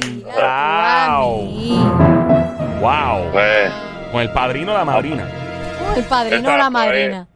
Wow. 2.81 3.31
Pues, 3.31 3.71
Con 4.11 4.21
el 4.21 4.29
padrino 4.31 4.71
de 4.71 4.77
la 4.77 4.85
madrina. 4.85 5.27
El 5.95 6.03
padrino 6.03 6.53
o 6.53 6.57
la 6.57 6.69
madrina. 6.69 7.27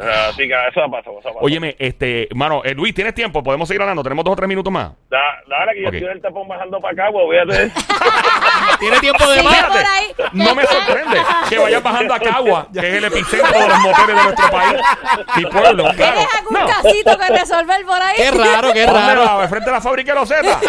Así 0.00 0.48
que 0.48 0.54
eso 0.68 0.82
ha 0.82 0.88
pasado, 0.90 1.18
eso 1.18 1.28
ha 1.28 1.32
pasado. 1.32 1.38
Óyeme, 1.40 1.76
este, 1.78 2.28
mano, 2.34 2.62
eh, 2.64 2.74
Luis, 2.74 2.94
¿tienes 2.94 3.14
tiempo? 3.14 3.42
¿Podemos 3.42 3.68
seguir 3.68 3.80
hablando? 3.82 4.02
Tenemos 4.02 4.24
dos 4.24 4.32
o 4.32 4.36
tres 4.36 4.48
minutos 4.48 4.72
más. 4.72 4.92
Da- 5.10 5.18
dale 5.46 5.72
que 5.74 5.82
yo 5.82 5.88
estoy 5.88 6.04
en 6.04 6.10
el 6.10 6.20
tapón 6.22 6.48
bajando 6.48 6.80
para 6.80 6.92
acá, 6.92 7.12
pues 7.12 7.24
voy 7.24 7.38
a 7.38 7.46
tener... 7.46 7.70
Tiene 8.78 8.98
tiempo 9.00 9.26
de 9.28 9.42
más. 9.42 9.66
No 10.32 10.54
me 10.54 10.64
sorprende 10.66 11.18
que 11.48 11.58
vayas 11.58 11.82
bajando 11.82 12.14
a 12.14 12.18
Cagua, 12.20 12.68
que 12.72 12.78
es 12.80 12.94
el 12.94 13.04
epicentro 13.04 13.60
de 13.60 13.68
los 13.68 13.78
moteles 13.78 14.06
de 14.16 14.22
nuestro 14.22 14.50
país. 14.50 14.80
Mi 15.36 15.44
pueblo, 15.46 15.84
claro. 15.84 15.94
¿Tienes 15.96 16.34
algún 16.38 16.58
No. 16.60 16.66
casito 16.66 17.18
que 17.18 17.28
resolver 17.38 17.84
por 17.86 18.02
ahí? 18.02 18.16
Qué 18.16 18.30
raro, 18.30 18.72
qué 18.72 18.86
¿Dónde 18.86 19.00
raro. 19.14 19.24
va? 19.38 19.48
¿Frente 19.48 19.70
a 19.70 19.72
la 19.74 19.80
fábrica 19.80 20.14
de 20.14 20.20
los 20.20 20.28
Z? 20.28 20.42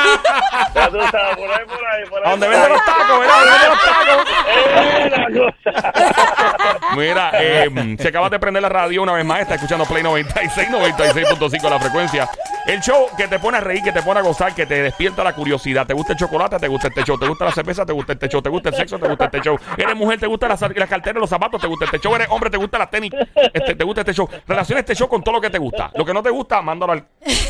Ya 0.76 0.90
tú 0.90 0.98
sabes, 1.12 1.36
por 1.38 1.50
ahí, 1.52 1.66
por 1.66 1.86
ahí, 1.86 2.06
por 2.10 2.20
ahí. 2.20 2.26
¿A 2.26 2.30
donde 2.32 2.48
venden 2.48 2.70
los 2.70 2.86
tacos, 2.86 3.20
verdad? 3.20 3.36
¿Dónde 3.38 3.52
venden 3.52 3.70
los 3.70 5.54
tacos? 5.64 5.64
Eh. 5.68 6.96
Mira, 6.98 7.32
eh, 7.40 7.96
se 8.00 8.08
acaba 8.08 8.30
de 8.30 8.40
prender 8.40 8.62
la 8.62 8.70
radio 8.70 9.02
una 9.02 9.13
vez 9.16 9.26
más. 9.26 9.42
Está 9.42 9.56
escuchando 9.56 9.86
Play 9.86 10.04
96, 10.04 10.70
96.5 10.70 11.70
la 11.70 11.80
frecuencia. 11.80 12.30
El 12.66 12.80
show 12.82 13.08
que 13.18 13.28
te 13.28 13.40
pone 13.40 13.58
a 13.58 13.62
reír, 13.62 13.84
que 13.84 13.92
te 13.92 14.02
pone 14.02 14.20
a 14.22 14.24
gozar, 14.24 14.56
que 14.56 14.66
te 14.66 14.82
despierta 14.82 15.22
la 15.24 15.34
curiosidad. 15.34 15.86
¿Te 15.86 15.94
gusta 15.94 16.14
el 16.14 16.20
chocolate? 16.20 16.58
¿Te 16.60 16.68
gusta 16.70 16.88
este 16.88 17.04
show? 17.04 17.18
¿Te 17.20 17.28
gusta 17.28 17.46
la 17.46 17.52
cerveza? 17.52 17.86
¿Te 17.86 17.92
gusta 17.94 18.14
este 18.14 18.30
show? 18.30 18.42
¿Te 18.42 18.50
gusta 18.50 18.70
el 18.70 18.76
sexo? 18.76 18.98
¿Te 18.98 19.08
gusta 19.08 19.26
este 19.26 19.42
show? 19.42 19.58
¿Eres 19.78 19.96
mujer? 19.96 20.20
¿Te 20.20 20.28
gusta 20.28 20.48
las, 20.48 20.62
las 20.62 20.90
carteras, 20.90 21.20
los 21.20 21.30
zapatos? 21.30 21.60
¿Te 21.60 21.68
gusta 21.68 21.86
este 21.86 22.00
show? 22.00 22.16
¿Eres 22.16 22.28
hombre? 22.30 22.50
¿Te 22.50 22.58
gusta 22.58 22.78
las 22.80 22.90
tenis? 22.90 23.12
Este, 23.54 23.76
¿Te 23.76 23.84
gusta 23.84 24.02
este 24.02 24.14
show? 24.14 24.30
Relaciona 24.48 24.80
este 24.80 24.96
show 24.96 25.10
con 25.10 25.22
todo 25.24 25.36
lo 25.36 25.42
que 25.42 25.50
te 25.50 25.58
gusta. 25.58 25.92
Lo 25.96 26.06
que 26.06 26.14
no 26.14 26.24
te 26.24 26.30
gusta, 26.30 26.62
mándalo 26.62 26.94
al. 26.94 27.04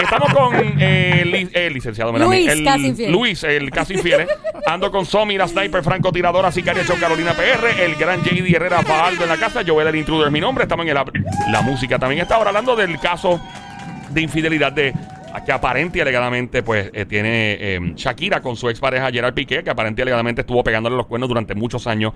Estamos 0.00 0.32
con 0.32 0.54
eh, 0.80 1.24
li- 1.24 1.50
el 1.52 1.72
licenciado 1.74 2.12
Melanie. 2.12 2.40
Luis, 2.44 2.52
el, 2.52 2.64
casi 2.64 2.86
infiel. 2.86 3.12
Luis, 3.12 3.44
el 3.44 3.70
casi 3.70 3.94
infiel. 3.94 4.20
¿eh? 4.22 4.28
Ando 4.66 4.90
con 4.90 5.04
Somi, 5.06 5.36
la 5.36 5.48
sniper 5.48 5.82
francotiradora, 5.82 6.52
sicaria 6.52 6.84
show 6.84 6.96
Carolina 7.00 7.32
PR, 7.32 7.82
el 7.82 7.96
gran 7.96 8.22
JD 8.22 8.54
Herrera 8.54 8.82
Fajardo 8.82 9.24
en 9.24 9.28
la 9.28 9.36
casa, 9.36 9.57
Joel 9.66 9.88
el 9.88 9.96
intruder 9.96 10.26
es 10.26 10.32
mi 10.32 10.40
nombre. 10.40 10.64
Estamos 10.64 10.86
en 10.86 10.94
la, 10.94 11.04
la 11.50 11.62
música 11.62 11.98
también 11.98 12.22
está 12.22 12.36
ahora 12.36 12.50
hablando 12.50 12.76
del 12.76 12.98
caso 12.98 13.40
de 14.10 14.20
infidelidad 14.20 14.72
de 14.72 14.94
que 15.44 15.52
aparente 15.52 15.98
y 15.98 16.00
alegadamente 16.00 16.62
pues 16.62 16.90
eh, 16.92 17.04
tiene 17.04 17.56
eh, 17.60 17.80
Shakira 17.94 18.40
con 18.40 18.56
su 18.56 18.68
expareja 18.68 19.10
Gerard 19.10 19.34
Piqué, 19.34 19.62
que 19.62 19.70
aparente 19.70 20.00
y 20.00 20.02
alegadamente 20.02 20.40
estuvo 20.40 20.64
pegándole 20.64 20.96
los 20.96 21.06
cuernos 21.06 21.28
durante 21.28 21.54
muchos 21.54 21.86
años, 21.86 22.12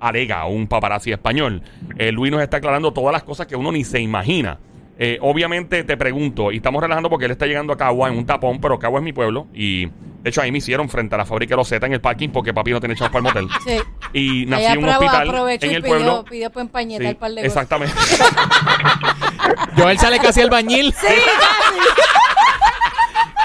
alega 0.00 0.46
un 0.46 0.66
paparazzi 0.66 1.12
español. 1.12 1.62
Eh, 1.98 2.12
Luis 2.12 2.32
nos 2.32 2.42
está 2.42 2.58
aclarando 2.58 2.92
todas 2.92 3.12
las 3.12 3.22
cosas 3.22 3.46
que 3.46 3.56
uno 3.56 3.72
ni 3.72 3.84
se 3.84 4.00
imagina. 4.00 4.58
Eh, 4.98 5.18
obviamente 5.20 5.84
te 5.84 5.96
pregunto, 5.96 6.52
y 6.52 6.56
estamos 6.56 6.82
relajando 6.82 7.08
porque 7.10 7.24
él 7.26 7.32
está 7.32 7.46
llegando 7.46 7.72
a 7.72 7.76
Cagua 7.76 8.08
en 8.08 8.18
un 8.18 8.26
tapón, 8.26 8.60
pero 8.60 8.78
Cagua 8.78 9.00
es 9.00 9.04
mi 9.04 9.12
pueblo, 9.12 9.46
y 9.54 9.88
de 10.22 10.30
hecho 10.30 10.40
ahí 10.40 10.52
me 10.52 10.58
hicieron 10.58 10.88
frente 10.88 11.14
a 11.14 11.18
la 11.18 11.24
fábrica 11.26 11.52
de 11.52 11.56
los 11.56 11.68
Z 11.68 11.84
en 11.86 11.92
el 11.94 12.00
parking 12.00 12.28
porque 12.30 12.54
papi 12.54 12.70
no 12.70 12.80
tenía 12.80 12.96
chavos 12.96 13.12
para 13.12 13.28
el 13.38 13.44
motel. 13.46 13.48
Sí. 13.66 13.78
Y 14.14 14.46
nací 14.46 14.64
Ahí 14.66 14.72
en 14.72 14.78
un 14.84 14.90
aprove- 14.90 14.94
hospital 15.06 15.28
aprovechó 15.28 15.66
en 15.66 15.72
y 15.72 15.74
el 15.74 15.82
pidió, 15.82 15.94
pueblo. 15.96 16.24
pidió 16.24 16.50
para 16.50 16.62
empañetar 16.62 17.02
Sí, 17.02 17.08
el 17.10 17.16
par 17.16 17.30
de 17.30 17.36
cosas. 17.36 17.46
exactamente. 17.46 17.94
Joel 19.76 19.98
sale 19.98 20.18
casi 20.20 20.40
albañil. 20.42 20.92
Sí, 20.94 21.06
casi. 21.06 21.20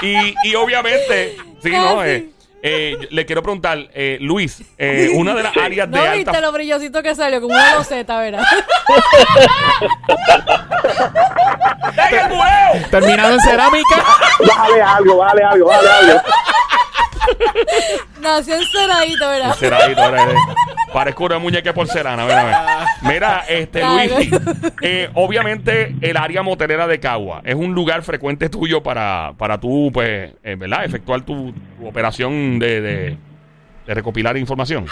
Y, 0.06 0.34
y 0.44 0.54
obviamente, 0.54 1.36
sí, 1.60 1.70
no, 1.72 2.04
eh, 2.04 2.30
eh, 2.62 3.08
le 3.10 3.26
quiero 3.26 3.42
preguntar, 3.42 3.78
eh, 3.92 4.16
Luis, 4.20 4.62
eh, 4.78 5.10
una 5.14 5.34
de 5.34 5.42
las 5.42 5.56
áreas 5.56 5.90
de 5.90 5.96
¿No 5.96 6.02
alta. 6.04 6.14
viste 6.14 6.40
lo 6.40 6.52
brillosito 6.52 7.02
que 7.02 7.16
salió? 7.16 7.40
Como 7.40 7.52
una 7.52 7.74
loseta, 7.74 8.20
¿verdad? 8.20 8.44
¡Deja 11.96 12.26
el 12.26 12.28
buleo! 12.28 12.88
Terminado 12.90 13.34
en 13.34 13.40
cerámica. 13.40 14.04
Vale 14.56 14.82
algo, 14.82 15.16
vale 15.16 15.42
algo, 15.42 15.66
vale 15.66 15.88
algo. 15.90 16.20
Nació 18.20 18.54
enceradito, 18.56 19.28
¿verdad? 19.28 19.52
Ceradito, 19.54 20.02
ahora, 20.02 20.22
eh, 20.24 20.34
Parezco 20.92 21.24
una 21.24 21.38
muñeca 21.38 21.70
de 21.70 21.74
porcelana, 21.74 22.24
mira, 22.24 22.44
mira. 22.44 22.86
Mira, 23.02 23.44
este 23.48 23.80
Claro. 23.80 24.14
Luis, 24.16 24.30
eh, 24.82 25.10
obviamente 25.14 25.94
el 26.00 26.16
área 26.16 26.42
motelera 26.42 26.86
de 26.86 26.98
Cagua 26.98 27.42
es 27.44 27.54
un 27.54 27.74
lugar 27.74 28.02
frecuente 28.02 28.48
tuyo 28.48 28.82
para, 28.82 29.32
para 29.38 29.58
tú, 29.60 29.90
pues, 29.92 30.32
eh, 30.42 30.56
¿verdad? 30.56 30.84
Efectuar 30.84 31.22
tu, 31.22 31.52
tu 31.52 31.86
operación 31.86 32.58
de, 32.58 32.80
de, 32.80 33.16
de 33.86 33.94
recopilar 33.94 34.36
información. 34.36 34.86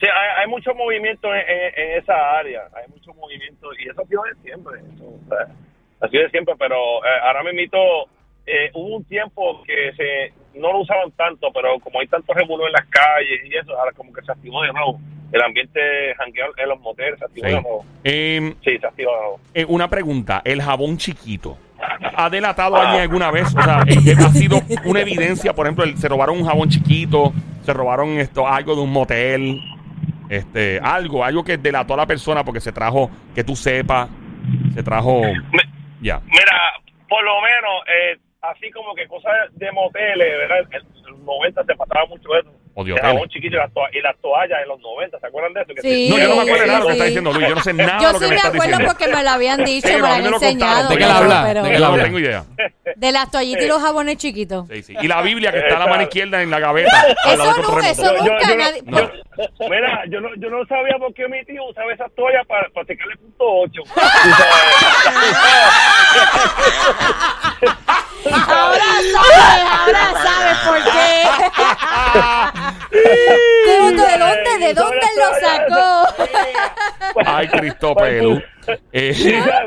Sí, 0.00 0.06
hay, 0.06 0.42
hay 0.42 0.48
mucho 0.48 0.74
movimiento 0.74 1.32
en, 1.34 1.40
en- 1.40 1.74
en 1.90 1.98
esa 2.02 2.38
área, 2.38 2.62
hay 2.74 2.88
mucho 2.92 3.12
movimiento 3.14 3.68
y 3.78 3.88
eso 3.88 4.00
ha 4.02 4.06
sido 4.06 4.22
de 4.24 4.34
siempre, 4.42 4.80
eso, 4.94 5.04
o 5.04 5.20
sea, 5.28 5.46
ha 6.00 6.08
sido 6.08 6.22
de 6.24 6.30
siempre, 6.30 6.54
pero 6.58 6.76
eh, 7.04 7.08
ahora 7.22 7.44
me 7.44 7.50
invito, 7.50 7.78
hubo 8.74 8.96
un 8.96 9.04
tiempo 9.04 9.62
que 9.64 9.92
se 9.96 10.32
no 10.54 10.72
lo 10.72 10.80
usaban 10.80 11.10
tanto, 11.12 11.48
pero 11.52 11.78
como 11.80 12.00
hay 12.00 12.06
tantos 12.08 12.34
revuelos 12.36 12.66
en 12.68 12.72
las 12.72 12.86
calles 12.86 13.40
y 13.44 13.56
eso, 13.56 13.76
ahora 13.78 13.92
como 13.92 14.12
que 14.12 14.22
se 14.22 14.32
activó 14.32 14.62
de 14.62 14.72
nuevo, 14.72 15.00
el 15.32 15.40
ambiente 15.42 15.80
jangueado 16.18 16.52
en 16.58 16.68
los 16.68 16.80
moteles 16.80 17.18
se 17.18 17.24
activó 17.24 17.46
Sí. 17.48 17.54
de 17.54 17.62
nuevo, 17.62 17.84
Eh, 18.04 18.54
sí, 18.64 18.78
se 18.78 18.86
activó 18.86 19.10
de 19.12 19.18
nuevo. 19.18 19.40
eh, 19.54 19.64
una 19.68 19.88
pregunta, 19.88 20.42
el 20.44 20.60
jabón 20.62 20.96
chiquito. 20.98 21.56
ha 22.14 22.30
delatado 22.30 22.76
a 22.76 22.82
alguien 22.82 23.02
alguna 23.02 23.30
vez? 23.32 23.48
O 23.56 23.60
sea, 23.60 23.78
ha 23.80 24.30
sido 24.30 24.60
una 24.84 25.00
evidencia, 25.00 25.52
por 25.52 25.66
ejemplo, 25.66 25.82
el- 25.82 25.96
se 25.98 26.06
robaron 26.08 26.38
un 26.38 26.46
jabón 26.46 26.68
chiquito, 26.68 27.32
se 27.62 27.72
robaron 27.72 28.10
esto, 28.20 28.46
algo 28.46 28.76
de 28.76 28.82
un 28.82 28.92
motel, 28.92 29.60
este, 30.28 30.78
algo, 30.80 31.24
algo 31.24 31.42
que 31.42 31.56
delató 31.56 31.94
a 31.94 31.96
la 31.96 32.06
persona 32.06 32.44
porque 32.44 32.60
se 32.60 32.70
trajo, 32.70 33.10
que 33.34 33.42
tú 33.42 33.56
sepas, 33.56 34.08
se 34.74 34.82
trajo, 34.84 35.22
ya. 36.00 36.20
Mira, 36.24 36.60
por 37.08 37.24
lo 37.24 37.40
menos, 37.40 37.82
eh, 37.88 38.18
así 38.42 38.70
como 38.70 38.94
que 38.94 39.06
cosas 39.06 39.32
de 39.52 39.72
moteles, 39.72 40.36
¿verdad? 40.38 40.68
En 40.70 41.02
los 41.04 41.18
90 41.20 41.64
se 41.64 41.76
pasaba 41.76 42.06
mucho 42.06 42.36
eso. 42.36 42.50
O 42.74 42.84
de 42.84 42.90
El 42.90 42.96
hoteles. 42.96 43.12
jabón 43.12 43.28
chiquito 43.28 43.56
y 43.56 43.58
las, 43.58 43.72
toa- 43.72 43.88
y 43.92 44.00
las 44.00 44.16
toallas 44.22 44.58
en 44.62 44.68
los 44.68 44.80
90, 44.80 45.20
¿se 45.20 45.26
acuerdan 45.26 45.52
de 45.52 45.60
eso? 45.62 45.72
Sí. 45.82 46.08
No, 46.10 46.18
yo 46.18 46.28
no 46.28 46.36
me 46.36 46.42
acuerdo 46.42 46.60
de 46.62 46.66
nada 46.66 46.78
de 46.78 46.84
lo 46.84 46.86
que 46.86 46.92
sí. 46.92 46.96
está 46.98 47.04
diciendo 47.04 47.32
Luis, 47.32 47.48
yo 47.48 47.54
no 47.54 47.60
sé 47.62 47.72
nada 47.74 47.92
de 47.98 48.02
Yo 48.02 48.12
lo 48.12 48.18
que 48.18 48.18
sí 48.18 48.24
me 48.24 48.30
me 48.30 48.36
está 48.36 48.48
acuerdo 48.48 48.64
diciendo. 48.70 48.86
porque 48.94 49.08
me 49.14 49.22
lo 49.22 49.30
habían 49.30 49.64
dicho, 49.64 49.88
Sí, 49.88 49.94
me 49.94 50.00
lo 50.00 50.06
han 50.06 50.22
me 50.22 50.28
enseñado. 50.28 50.88
¿De 50.88 50.96
qué 50.96 51.06
la 51.06 51.16
habla? 51.18 51.44
pero- 51.46 51.62
¿De 51.64 51.68
qué 51.68 51.74
Yo 51.74 51.80
la 51.80 51.86
no 51.86 51.92
habla? 51.92 52.04
tengo 52.04 52.18
idea. 52.18 52.44
De 52.96 53.12
las 53.12 53.30
toallitas 53.30 53.64
y 53.64 53.68
los 53.68 53.82
jabones 53.82 54.16
chiquitos. 54.16 54.66
Sí, 54.68 54.82
sí. 54.82 54.94
Y 55.00 55.08
la 55.08 55.20
Biblia 55.22 55.50
que 55.52 55.58
está 55.58 55.76
a 55.76 55.78
la 55.80 55.86
mano 55.86 56.02
izquierda 56.04 56.40
en 56.42 56.50
la 56.50 56.58
gaveta. 56.60 57.04
Eso 57.26 57.44
no, 57.44 57.78
eso 57.80 58.12
nunca 58.14 58.48
yo, 58.48 58.56
nadie- 58.56 58.82
no- 58.84 59.00
yo- 59.00 59.10
mira, 59.68 60.02
yo 60.08 60.20
no, 60.20 60.28
yo 60.36 60.48
no 60.50 60.64
sabía 60.66 60.96
por 60.98 61.12
qué 61.14 61.28
mi 61.28 61.44
tío 61.44 61.64
usaba 61.64 61.92
esas 61.92 62.10
toallas 62.14 62.46
para, 62.46 62.68
para 62.70 62.86
sacarle 62.86 63.16
punto 63.16 63.44
8. 63.44 63.82
Ahora 68.24 68.84
sabes, 69.12 69.64
ahora 69.70 70.12
sabes 70.22 70.58
por 70.66 70.78
qué. 70.92 71.22
Pregunto, 73.64 74.02
¿de 74.06 74.18
dónde, 74.18 74.58
de 74.66 74.74
dónde 74.74 75.06
lo 75.22 75.34
sacó? 76.14 76.24
Ay, 77.26 77.48
Cristo 77.48 77.94
Pelú. 77.94 78.40
Eh, 78.92 79.12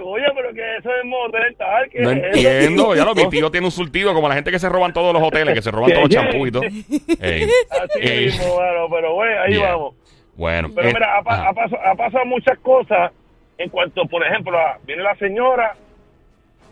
Oye, 0.03 0.25
pero 0.35 0.53
que 0.53 0.77
eso 0.77 0.89
es 0.89 1.05
motel 1.05 1.55
tal. 1.57 1.89
¿qué 1.89 1.99
no 2.01 2.11
entiendo. 2.11 2.95
Ya 2.95 3.03
lo, 3.05 3.13
mi 3.15 3.27
tío 3.29 3.51
tiene 3.51 3.67
un 3.67 3.71
surtido 3.71 4.13
como 4.13 4.27
la 4.29 4.35
gente 4.35 4.51
que 4.51 4.59
se 4.59 4.69
roban 4.69 4.93
todos 4.93 5.13
los 5.13 5.21
hoteles, 5.21 5.53
que 5.53 5.61
se 5.61 5.71
roban 5.71 5.91
todos 5.91 6.03
los 6.03 6.09
champús 6.09 6.47
y 6.47 6.51
todo. 6.51 6.63
Ey. 6.63 7.43
Así 7.69 7.99
Eh, 8.01 8.21
mismo, 8.25 8.53
bueno, 8.55 8.87
pero 8.89 9.13
bueno, 9.13 9.41
ahí 9.41 9.53
yeah. 9.55 9.71
vamos. 9.71 9.95
Bueno. 10.35 10.69
Pero 10.75 10.89
eh, 10.89 10.93
mira, 10.93 11.17
ha, 11.17 11.23
pa- 11.23 11.49
ajá. 11.49 11.51
ha 11.91 11.95
pasado 11.95 12.25
muchas 12.25 12.57
cosas 12.59 13.11
en 13.57 13.69
cuanto, 13.69 14.05
por 14.05 14.25
ejemplo, 14.25 14.57
a- 14.57 14.77
viene 14.85 15.03
la 15.03 15.15
señora 15.15 15.75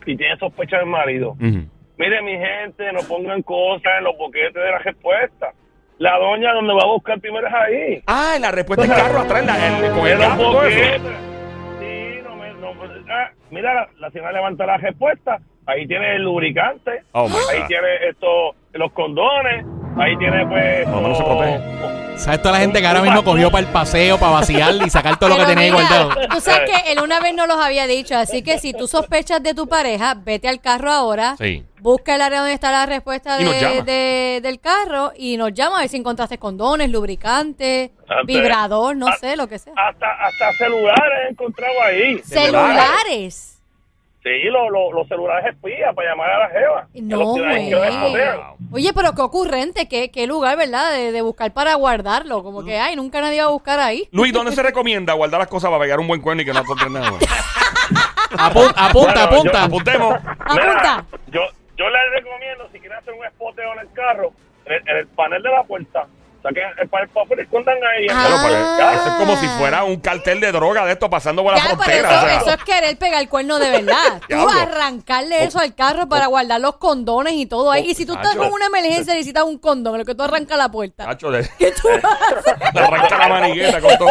y 0.06 0.16
tiene 0.16 0.36
sospecha 0.38 0.78
del 0.78 0.86
marido. 0.86 1.34
Mire, 1.96 2.22
mi 2.22 2.32
gente, 2.32 2.92
no 2.92 3.00
pongan 3.08 3.42
cosas 3.42 3.92
en 3.98 4.04
los 4.04 4.16
boquetes 4.18 4.54
de 4.54 4.70
la 4.70 4.78
respuesta. 4.78 5.52
La 5.98 6.18
doña 6.18 6.52
donde 6.52 6.74
va 6.74 6.82
a 6.82 6.86
buscar 6.86 7.20
primero 7.20 7.46
es 7.46 7.54
ahí. 7.54 8.02
Ah, 8.06 8.36
la 8.40 8.50
respuesta 8.50 8.84
del 8.86 8.96
carro 8.96 9.20
atrás, 9.20 9.46
la- 9.46 9.66
el- 9.86 9.92
con 9.92 10.06
el 10.06 10.12
En 10.12 10.18
gato 10.18 10.42
eso. 10.42 10.52
boquetes. 10.52 11.00
Sí, 11.80 12.18
no 12.24 12.36
me... 12.36 12.52
No, 12.54 12.68
ah, 13.10 13.30
mira, 13.50 13.74
la, 13.74 13.88
la 14.00 14.10
señora 14.10 14.32
levanta 14.32 14.66
la 14.66 14.76
respuesta. 14.76 15.38
Ahí 15.66 15.86
tiene 15.86 16.16
el 16.16 16.22
lubricante. 16.22 17.02
Oh, 17.12 17.26
ahí 17.50 17.62
tiene 17.68 18.08
esto, 18.10 18.54
los 18.72 18.92
condones. 18.92 19.64
Ahí 19.96 20.16
tiene, 20.18 20.44
pues... 20.46 20.88
Lo 20.88 21.00
menos 21.00 21.16
se 21.18 21.24
protege. 21.24 21.58
¿Sabes 22.16 22.40
toda 22.40 22.52
la 22.52 22.60
gente 22.60 22.80
que 22.80 22.86
ahora 22.86 23.02
mismo 23.02 23.22
cogió 23.24 23.50
para 23.50 23.66
el 23.66 23.72
paseo, 23.72 24.18
para 24.18 24.32
vaciar 24.32 24.74
y 24.86 24.88
sacar 24.88 25.18
todo 25.18 25.30
lo 25.30 25.36
que 25.36 25.44
tenía 25.46 25.72
guardado? 25.72 26.10
Tú 26.30 26.40
sabes 26.40 26.70
que 26.70 26.92
él 26.92 27.00
una 27.02 27.20
vez 27.20 27.34
no 27.34 27.46
los 27.46 27.58
había 27.58 27.86
dicho, 27.86 28.16
así 28.16 28.42
que 28.42 28.58
si 28.58 28.72
tú 28.72 28.86
sospechas 28.86 29.42
de 29.42 29.52
tu 29.52 29.66
pareja, 29.68 30.14
vete 30.14 30.48
al 30.48 30.60
carro 30.60 30.90
ahora, 30.90 31.34
Sí. 31.36 31.64
busca 31.80 32.14
el 32.14 32.22
área 32.22 32.38
donde 32.38 32.54
está 32.54 32.70
la 32.70 32.86
respuesta 32.86 33.36
de, 33.36 33.82
de- 33.82 34.40
del 34.42 34.58
carro 34.60 35.12
y 35.16 35.36
nos 35.36 35.52
llama 35.52 35.78
a 35.78 35.80
ver 35.80 35.88
si 35.90 35.96
encontraste 35.98 36.38
condones, 36.38 36.88
lubricante, 36.90 37.92
Antes- 38.08 38.26
vibrador, 38.26 38.96
no 38.96 39.08
sé, 39.20 39.36
lo 39.36 39.46
que 39.48 39.58
sea. 39.58 39.74
Hasta, 39.76 40.06
hasta 40.24 40.52
celulares 40.56 41.18
he 41.26 41.30
encontrado 41.32 41.74
ahí. 41.82 42.20
Celulares. 42.24 43.53
Sí, 44.24 44.44
lo- 44.50 44.70
lo- 44.70 44.90
los 44.90 45.06
celulares 45.06 45.54
espías 45.54 45.94
para 45.94 46.08
llamar 46.08 46.30
a 46.30 46.38
la 46.38 46.48
jeva. 46.48 46.88
No, 46.94 47.18
güey. 47.32 47.74
Oye, 48.72 48.90
pero 48.94 49.12
qué 49.14 49.20
ocurrente, 49.20 49.86
qué, 49.86 50.10
qué 50.10 50.26
lugar, 50.26 50.56
¿verdad? 50.56 50.92
De, 50.92 51.12
de 51.12 51.20
buscar 51.20 51.52
para 51.52 51.74
guardarlo. 51.74 52.42
Como 52.42 52.64
que, 52.64 52.78
ay, 52.78 52.96
nunca 52.96 53.20
nadie 53.20 53.42
va 53.42 53.48
a 53.48 53.52
buscar 53.52 53.78
ahí. 53.80 54.08
Luis, 54.12 54.32
¿dónde 54.32 54.52
se 54.52 54.62
recomienda 54.62 55.12
guardar 55.12 55.40
las 55.40 55.48
cosas 55.48 55.68
para 55.70 55.82
pegar 55.82 56.00
un 56.00 56.08
buen 56.08 56.22
cuerno 56.22 56.40
y 56.40 56.46
que 56.46 56.54
no 56.54 56.62
te 56.64 56.88
nada? 56.90 57.12
Apu- 58.38 58.72
apunta, 58.76 58.90
Bueno, 58.92 59.20
apunta. 59.20 59.64
Apuntemos. 59.64 60.14
Apunta. 60.40 61.04
yo, 61.28 61.40
yo 61.76 61.84
les 61.90 62.10
recomiendo, 62.14 62.66
si 62.72 62.80
quieren 62.80 62.98
hacer 62.98 63.14
un 63.14 63.24
espoteo 63.26 63.72
en 63.74 63.78
el 63.80 63.92
carro, 63.92 64.32
en 64.64 64.72
el, 64.72 64.88
en 64.88 64.96
el 64.96 65.06
panel 65.08 65.42
de 65.42 65.50
la 65.50 65.62
puerta, 65.64 66.06
saquen 66.44 66.64
el 66.78 66.88
panel 66.88 67.08
para 67.08 67.24
afuera 67.24 67.42
y 67.42 67.44
escondan 67.46 67.74
ahí. 67.82 68.06
Ah. 68.10 68.24
Claro, 68.26 68.36
pero 68.46 68.56
Ah. 68.86 68.92
eso 68.94 69.08
es 69.08 69.14
como 69.14 69.36
si 69.36 69.46
fuera 69.58 69.82
un 69.84 69.96
cartel 69.98 70.38
de 70.40 70.52
droga 70.52 70.84
de 70.86 70.92
esto 70.92 71.08
pasando 71.10 71.42
por 71.42 71.52
la 71.54 71.58
Ya, 71.58 71.64
pero 71.70 71.76
frontera. 71.82 72.08
eso, 72.10 72.18
o 72.18 72.28
sea. 72.28 72.36
eso 72.36 72.50
es 72.50 72.64
querer 72.64 72.98
pegar 72.98 73.20
el 73.22 73.28
cuerno 73.28 73.58
de 73.58 73.70
verdad. 73.70 74.20
Tú 74.28 74.36
Diablo. 74.36 74.50
arrancarle 74.60 75.44
eso 75.44 75.58
al 75.58 75.74
carro 75.74 76.08
para 76.08 76.26
guardar 76.26 76.60
los 76.60 76.76
condones 76.76 77.32
y 77.34 77.46
todo 77.46 77.70
ahí. 77.72 77.90
Y 77.90 77.94
si 77.94 78.04
tú 78.06 78.14
estás 78.14 78.36
con 78.36 78.52
una 78.52 78.66
emergencia 78.66 79.14
y 79.14 79.16
necesitas 79.16 79.44
un 79.44 79.58
condón, 79.58 79.94
en 79.94 80.00
lo 80.00 80.04
que 80.04 80.14
tú 80.14 80.22
arrancas 80.22 80.58
la 80.58 80.68
puerta. 80.70 81.04
Chacho, 81.06 81.30
le, 81.30 81.48
¿Qué 81.58 81.72
tú 81.72 81.88
haces? 81.88 82.54
le 82.74 82.80
arranca 82.84 83.18
la 83.18 83.28
manigueta 83.28 83.80
con 83.80 83.96
todo. 83.98 84.10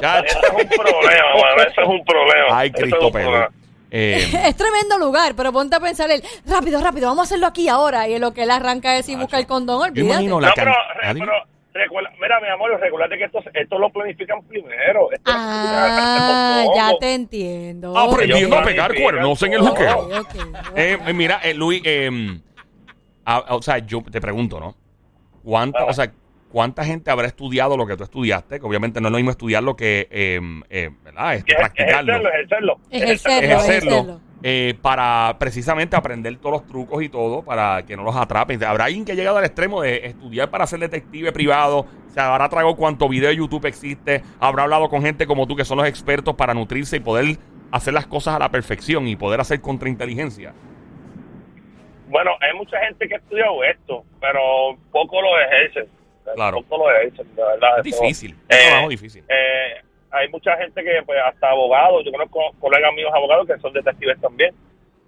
Chacho. 0.00 0.38
Eso 0.38 0.46
es 0.46 0.64
un 0.64 0.68
problema, 0.68 1.28
mano, 1.42 1.62
eso 1.62 1.80
es 1.82 1.88
un 1.88 2.04
problema. 2.04 2.46
Ay, 2.58 2.68
Eso 2.68 2.76
es 2.76 2.82
Cristo 2.82 3.06
un 3.06 3.12
Pedro. 3.12 3.30
problema. 3.30 3.48
Eh, 3.90 4.16
Es 4.46 4.56
tremendo 4.56 4.98
lugar, 4.98 5.34
pero 5.36 5.52
ponte 5.52 5.76
a 5.76 5.80
pensar 5.80 6.10
él, 6.10 6.22
rápido, 6.46 6.80
rápido, 6.80 7.08
vamos 7.08 7.20
a 7.20 7.24
hacerlo 7.24 7.46
aquí 7.46 7.68
ahora. 7.68 8.06
Y 8.08 8.14
en 8.14 8.20
lo 8.20 8.32
que 8.32 8.42
él 8.42 8.50
arranca 8.50 8.96
es 8.98 9.08
y 9.08 9.16
busca 9.16 9.38
el 9.38 9.46
condón, 9.46 9.80
olvídate. 9.82 10.00
imagino 10.00 10.40
la 10.40 10.48
No, 10.48 10.54
pero, 10.56 10.72
pero 11.18 11.32
recuerda, 11.72 12.10
mira, 12.20 12.40
mi 12.40 12.48
amor, 12.48 12.78
recuérdate 12.80 13.18
que 13.18 13.24
esto, 13.24 13.38
esto 13.54 13.78
lo 13.78 13.90
planifican 13.90 14.42
primero. 14.42 15.10
Esto 15.12 15.30
Ah, 15.32 16.64
planifican 16.66 16.74
ya 16.92 16.98
te 16.98 17.14
entiendo. 17.14 17.96
aprendiendo 17.96 18.58
a 18.58 18.62
pegar 18.62 18.94
cuernos 18.94 19.42
en 19.42 19.52
el 19.54 19.60
juqueo. 19.60 20.08
Eh, 20.74 20.98
mira, 21.14 21.40
eh, 21.42 21.54
Luis, 21.54 21.80
eh, 21.84 22.40
a- 23.24 23.54
o 23.54 23.62
sea, 23.62 23.78
yo 23.78 24.02
te 24.10 24.20
pregunto, 24.20 24.58
¿no? 24.60 24.74
¿Cuánta, 25.44 25.84
o 25.84 25.92
sea, 25.94 26.12
¿cuánta 26.50 26.84
gente 26.84 27.10
habrá 27.10 27.26
estudiado 27.26 27.76
lo 27.76 27.86
que 27.86 27.96
tú 27.96 28.04
estudiaste? 28.04 28.60
Que 28.60 28.66
obviamente 28.66 29.00
no 29.00 29.08
es 29.08 29.12
lo 29.12 29.18
mismo 29.18 29.30
estudiarlo 29.30 29.76
que, 29.76 30.08
eh, 30.10 30.40
eh, 30.70 30.90
¿verdad? 31.04 31.34
Este, 31.34 31.46
Que 31.46 31.52
es- 31.52 31.58
practicarlo. 31.58 32.12
Ejercerlo, 32.12 32.30
ejercerlo. 32.30 32.80
Ejercerlo. 32.90 33.46
ejercerlo 33.54 34.20
eh, 34.42 34.74
para 34.80 35.36
precisamente 35.40 35.96
aprender 35.96 36.36
todos 36.36 36.52
los 36.60 36.66
trucos 36.66 37.02
y 37.02 37.08
todo 37.08 37.42
para 37.42 37.84
que 37.84 37.96
no 37.96 38.04
los 38.04 38.14
atrapen. 38.14 38.62
Habrá 38.62 38.84
alguien 38.84 39.04
que 39.04 39.12
ha 39.12 39.14
llegado 39.16 39.38
al 39.38 39.44
extremo 39.44 39.82
de 39.82 40.06
estudiar 40.06 40.48
para 40.48 40.64
ser 40.66 40.78
detective 40.78 41.32
privado, 41.32 41.86
se 42.14 42.20
habrá 42.20 42.48
traído 42.48 42.76
cuánto 42.76 43.08
video 43.08 43.30
de 43.30 43.36
YouTube 43.36 43.66
existe, 43.66 44.22
habrá 44.38 44.62
hablado 44.62 44.88
con 44.88 45.02
gente 45.02 45.26
como 45.26 45.46
tú 45.48 45.56
que 45.56 45.64
son 45.64 45.78
los 45.78 45.88
expertos 45.88 46.36
para 46.36 46.54
nutrirse 46.54 46.96
y 46.98 47.00
poder 47.00 47.36
hacer 47.72 47.92
las 47.92 48.06
cosas 48.06 48.36
a 48.36 48.38
la 48.38 48.48
perfección 48.50 49.08
y 49.08 49.16
poder 49.16 49.40
hacer 49.40 49.60
contrainteligencia. 49.60 50.54
Bueno, 52.08 52.30
hay 52.40 52.56
mucha 52.56 52.78
gente 52.86 53.06
que 53.06 53.14
ha 53.16 53.18
estudiado 53.18 53.62
esto, 53.64 54.04
pero 54.20 54.40
poco 54.92 55.20
lo 55.20 55.28
ejercen. 55.40 55.86
Claro. 56.34 56.56
Lo 56.58 56.62
verdad. 57.50 57.78
Es 57.78 57.84
difícil, 57.84 58.36
es 58.48 58.56
Eh, 58.58 58.88
difícil. 58.88 59.24
eh, 59.28 59.82
hay 60.10 60.28
mucha 60.28 60.56
gente 60.56 60.82
que, 60.82 61.02
pues, 61.04 61.18
hasta 61.24 61.50
abogados, 61.50 62.02
yo 62.04 62.10
conozco 62.12 62.40
colegas 62.60 62.92
míos 62.94 63.10
abogados 63.14 63.46
que 63.46 63.58
son 63.58 63.72
detectives 63.72 64.20
también, 64.20 64.54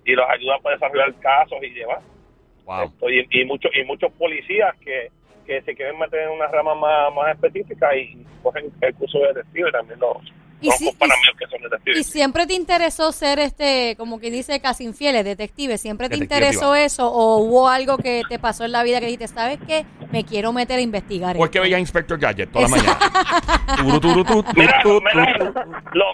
y 0.04 0.12
los 0.12 0.28
ayudan 0.28 0.60
para 0.62 0.76
desarrollar 0.76 1.14
casos 1.20 1.58
y 1.62 1.70
demás. 1.70 2.00
Wow. 2.64 2.84
Esto, 2.84 3.10
y, 3.10 3.26
y, 3.30 3.44
muchos 3.44 3.70
y 3.74 3.82
muchos 3.84 4.12
policías 4.12 4.74
que, 4.78 5.10
que 5.46 5.62
se 5.62 5.74
quieren 5.74 5.98
meter 5.98 6.20
en 6.22 6.30
una 6.30 6.46
rama 6.48 6.74
más, 6.74 7.14
más 7.14 7.34
específica 7.34 7.96
y 7.96 8.24
cogen 8.42 8.70
el 8.80 8.94
curso 8.94 9.18
de 9.20 9.28
detective 9.28 9.72
también 9.72 9.98
los 10.00 10.16
Y 10.62 10.66
conozco 10.68 10.78
si- 10.78 10.88
y 10.88 10.92
para 10.96 11.14
si- 11.14 11.20
mí 11.20 11.26
que 11.38 11.46
son 11.46 11.60
¿Y 11.60 11.62
detectives. 11.64 12.06
siempre 12.06 12.46
te 12.46 12.54
interesó 12.54 13.12
ser 13.12 13.38
este, 13.38 13.94
como 13.96 14.18
que 14.20 14.30
dice 14.30 14.60
casi 14.60 14.84
infieles, 14.84 15.24
detective? 15.24 15.78
¿Siempre 15.78 16.08
te 16.08 16.16
Detective 16.16 16.36
interesó 16.40 16.60
privado. 16.72 16.74
eso? 16.76 17.10
¿O 17.12 17.38
hubo 17.38 17.68
algo 17.68 17.96
que 17.98 18.22
te 18.28 18.38
pasó 18.38 18.64
en 18.64 18.72
la 18.72 18.82
vida 18.82 19.00
que 19.00 19.06
dijiste, 19.06 19.28
¿sabes 19.28 19.58
qué? 19.66 19.86
Me 20.12 20.24
quiero 20.24 20.52
meter 20.52 20.78
a 20.78 20.82
investigar. 20.82 21.36
O 21.38 21.44
es 21.44 21.50
que 21.50 21.58
esto"? 21.58 21.62
veía 21.62 21.78
Inspector 21.78 22.18
Gadget 22.18 22.50
toda 22.52 22.68
la 22.68 22.76
mañana. 22.76 22.98
Turu, 23.76 24.00
turu, 24.00 24.44
Mira, 24.54 24.82
mira, 24.84 25.52
lo, 25.94 26.04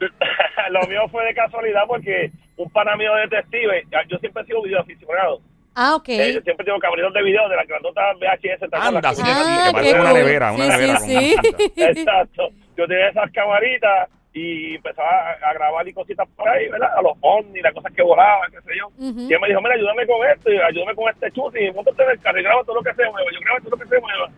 lo 0.70 0.86
mío 0.88 1.00
fue 1.10 1.24
de 1.24 1.34
casualidad 1.34 1.82
porque 1.88 2.30
un 2.56 2.70
pana 2.70 2.96
mío 2.96 3.12
detective, 3.14 3.84
yo 4.08 4.18
siempre 4.18 4.42
he 4.42 4.46
sido 4.46 4.62
videoaficionado. 4.62 5.40
Ah, 5.74 5.94
ok. 5.94 6.08
Eh, 6.08 6.32
yo 6.34 6.40
siempre 6.40 6.64
tengo 6.64 6.78
cabritos 6.78 7.12
de 7.12 7.22
video 7.22 7.46
de 7.50 7.56
la 7.56 7.64
grandota 7.64 8.00
VHS. 8.14 8.62
Anda, 8.72 9.10
Que 9.10 9.16
sí, 9.16 9.22
que 9.22 9.72
parece 9.72 10.00
una 10.00 10.12
nevera, 10.14 10.52
una 10.52 10.64
Sí, 10.64 10.70
nevera 10.70 11.00
sí, 11.00 11.14
con 11.14 11.22
sí. 11.24 11.34
una 11.76 11.86
Exacto. 11.90 12.48
Yo 12.76 12.86
tenía 12.86 13.08
esas 13.08 13.30
camaritas 13.32 14.08
y 14.32 14.74
empezaba 14.74 15.08
a, 15.08 15.50
a 15.50 15.52
grabar 15.54 15.88
y 15.88 15.94
cositas 15.94 16.28
por 16.36 16.46
ahí, 16.48 16.68
¿verdad? 16.68 16.90
A 16.96 17.00
los 17.02 17.12
ovnis, 17.22 17.62
las 17.62 17.72
cosas 17.72 17.92
que 17.94 18.02
volaban, 18.02 18.50
qué 18.50 18.60
sé 18.60 18.76
yo. 18.78 18.90
Y 19.00 19.32
él 19.32 19.40
me 19.40 19.48
dijo, 19.48 19.60
mira, 19.62 19.74
ayúdame 19.74 20.06
con 20.06 20.28
esto, 20.28 20.50
ayúdame 20.50 20.94
con 20.94 21.08
este 21.08 21.32
chute, 21.32 21.64
y 21.64 21.72
montate 21.72 22.02
en 22.02 22.10
el 22.10 22.20
carro 22.20 22.40
y 22.40 22.42
graba 22.42 22.62
todo 22.64 22.76
lo 22.76 22.82
que 22.82 22.94
se 22.94 23.10
mueva. 23.10 23.30
Yo 23.32 23.40
grabo 23.40 23.60
todo 23.60 23.70
lo 23.70 23.76
que 23.78 23.88
se 23.88 24.00
mueva. 24.00 24.28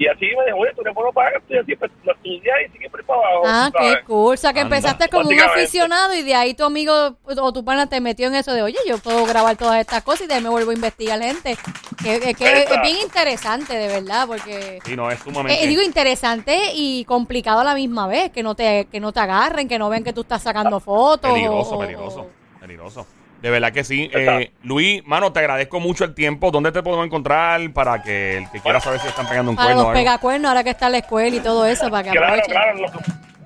Y 0.00 0.06
así 0.06 0.26
me 0.26 0.44
dijo, 0.46 0.58
oye, 0.58 0.70
tú 0.76 0.82
te 0.84 0.92
puedo 0.92 1.12
pagar 1.12 1.32
esto, 1.36 1.54
y 1.54 1.58
así, 1.58 1.74
pues 1.74 1.90
lo 2.04 2.12
estudié 2.12 2.52
y 2.68 2.72
sigue 2.72 2.88
por 2.88 3.00
ahí 3.00 3.06
para 3.06 3.18
abajo. 3.20 3.42
Ah, 3.46 3.70
¿sabes? 3.76 3.96
qué 3.96 4.04
cool. 4.04 4.34
O 4.34 4.36
sea, 4.36 4.52
que 4.52 4.60
Anda. 4.60 4.76
empezaste 4.76 5.08
como 5.08 5.28
un 5.28 5.40
aficionado 5.40 6.14
y 6.14 6.22
de 6.22 6.34
ahí 6.36 6.54
tu 6.54 6.62
amigo 6.64 7.16
o 7.24 7.52
tu 7.52 7.64
pana 7.64 7.88
te 7.88 8.00
metió 8.00 8.28
en 8.28 8.36
eso 8.36 8.52
de, 8.52 8.62
oye, 8.62 8.78
yo 8.86 8.98
puedo 8.98 9.26
grabar 9.26 9.56
todas 9.56 9.80
estas 9.80 10.04
cosas 10.04 10.22
y 10.22 10.26
de 10.28 10.34
ahí 10.34 10.40
me 10.42 10.50
vuelvo 10.50 10.70
a 10.70 10.74
investigar 10.74 11.20
gente. 11.20 11.56
Que, 12.02 12.20
que- 12.20 12.34
que 12.34 12.62
es 12.62 12.82
bien 12.82 12.96
interesante, 13.02 13.74
de 13.76 13.88
verdad, 13.88 14.28
porque... 14.28 14.78
Sí, 14.84 14.94
no, 14.94 15.10
es 15.10 15.18
sumamente... 15.18 15.64
Eh, 15.64 15.66
digo 15.66 15.82
interesante 15.82 16.56
y 16.74 17.04
complicado 17.04 17.58
a 17.60 17.64
la 17.64 17.74
misma 17.74 18.06
vez, 18.06 18.30
que 18.30 18.44
no 18.44 18.54
te 18.54 18.86
que 18.92 19.00
no 19.00 19.12
te 19.12 19.18
agarren, 19.18 19.66
que 19.68 19.80
no 19.80 19.88
ven 19.88 20.04
que 20.04 20.12
tú 20.12 20.20
estás 20.20 20.42
sacando 20.44 20.78
fotos. 20.78 21.32
Peligroso, 21.32 21.74
o- 21.74 21.78
peligroso, 21.80 22.30
peligroso. 22.60 23.06
De 23.42 23.50
verdad 23.50 23.72
que 23.72 23.84
sí. 23.84 24.10
Eh, 24.12 24.50
Luis, 24.64 25.06
mano, 25.06 25.32
te 25.32 25.38
agradezco 25.38 25.78
mucho 25.80 26.04
el 26.04 26.14
tiempo. 26.14 26.50
¿Dónde 26.50 26.72
te 26.72 26.82
podemos 26.82 27.06
encontrar 27.06 27.60
para 27.72 28.02
que 28.02 28.38
el 28.38 28.50
que 28.50 28.58
quiera 28.60 28.80
saber 28.80 28.98
si 29.00 29.06
están 29.08 29.28
pegando 29.28 29.50
un 29.52 29.56
Para 29.56 29.66
cuerno? 29.66 29.82
los 29.82 29.86
o 29.86 29.90
algo? 29.90 30.00
pegacuernos, 30.00 30.48
ahora 30.48 30.64
que 30.64 30.70
está 30.70 30.86
en 30.86 30.92
la 30.92 30.98
escuela 30.98 31.36
y 31.36 31.40
todo 31.40 31.64
eso, 31.66 31.88
para 31.90 32.02
que 32.04 32.10
Claro, 32.10 32.26
aprovechen. 32.26 32.50
claro. 32.52 32.78
Nos, 32.78 32.92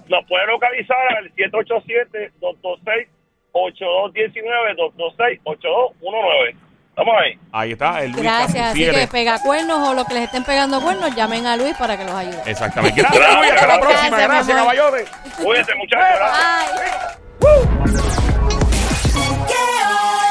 nos 0.09 0.25
puede 0.29 0.47
localizar 0.47 0.97
al 1.19 1.31
787-226-8219, 3.53 4.77
226-8219. 5.45 7.39
Ahí 7.53 7.73
está, 7.73 8.03
el 8.03 8.11
Luis 8.13 8.23
Gracias. 8.23 8.71
Así 8.73 8.91
que 8.91 9.07
pegacuernos 9.09 9.89
o 9.89 9.95
los 9.95 10.07
que 10.07 10.15
les 10.15 10.25
estén 10.25 10.45
pegando 10.45 10.81
cuernos, 10.81 11.15
llamen 11.15 11.47
a 11.47 11.57
Luis 11.57 11.75
para 11.79 11.97
que 11.97 12.05
los 12.05 12.15
ayude. 12.15 12.39
Exactamente. 12.47 13.01
Gracias, 13.01 13.37
Luis. 13.37 13.51
Hasta 13.53 13.67
la 13.67 13.77
Gracias, 13.79 13.81
próxima. 14.11 14.19
Gracias, 14.19 14.59
amor. 14.59 14.75
caballotes. 14.77 15.11
Cuídense, 15.43 15.75
muchachos. 15.75 16.19
gracias. 16.19 17.19
Bye. 18.35 18.42
Yeah. 19.49 20.22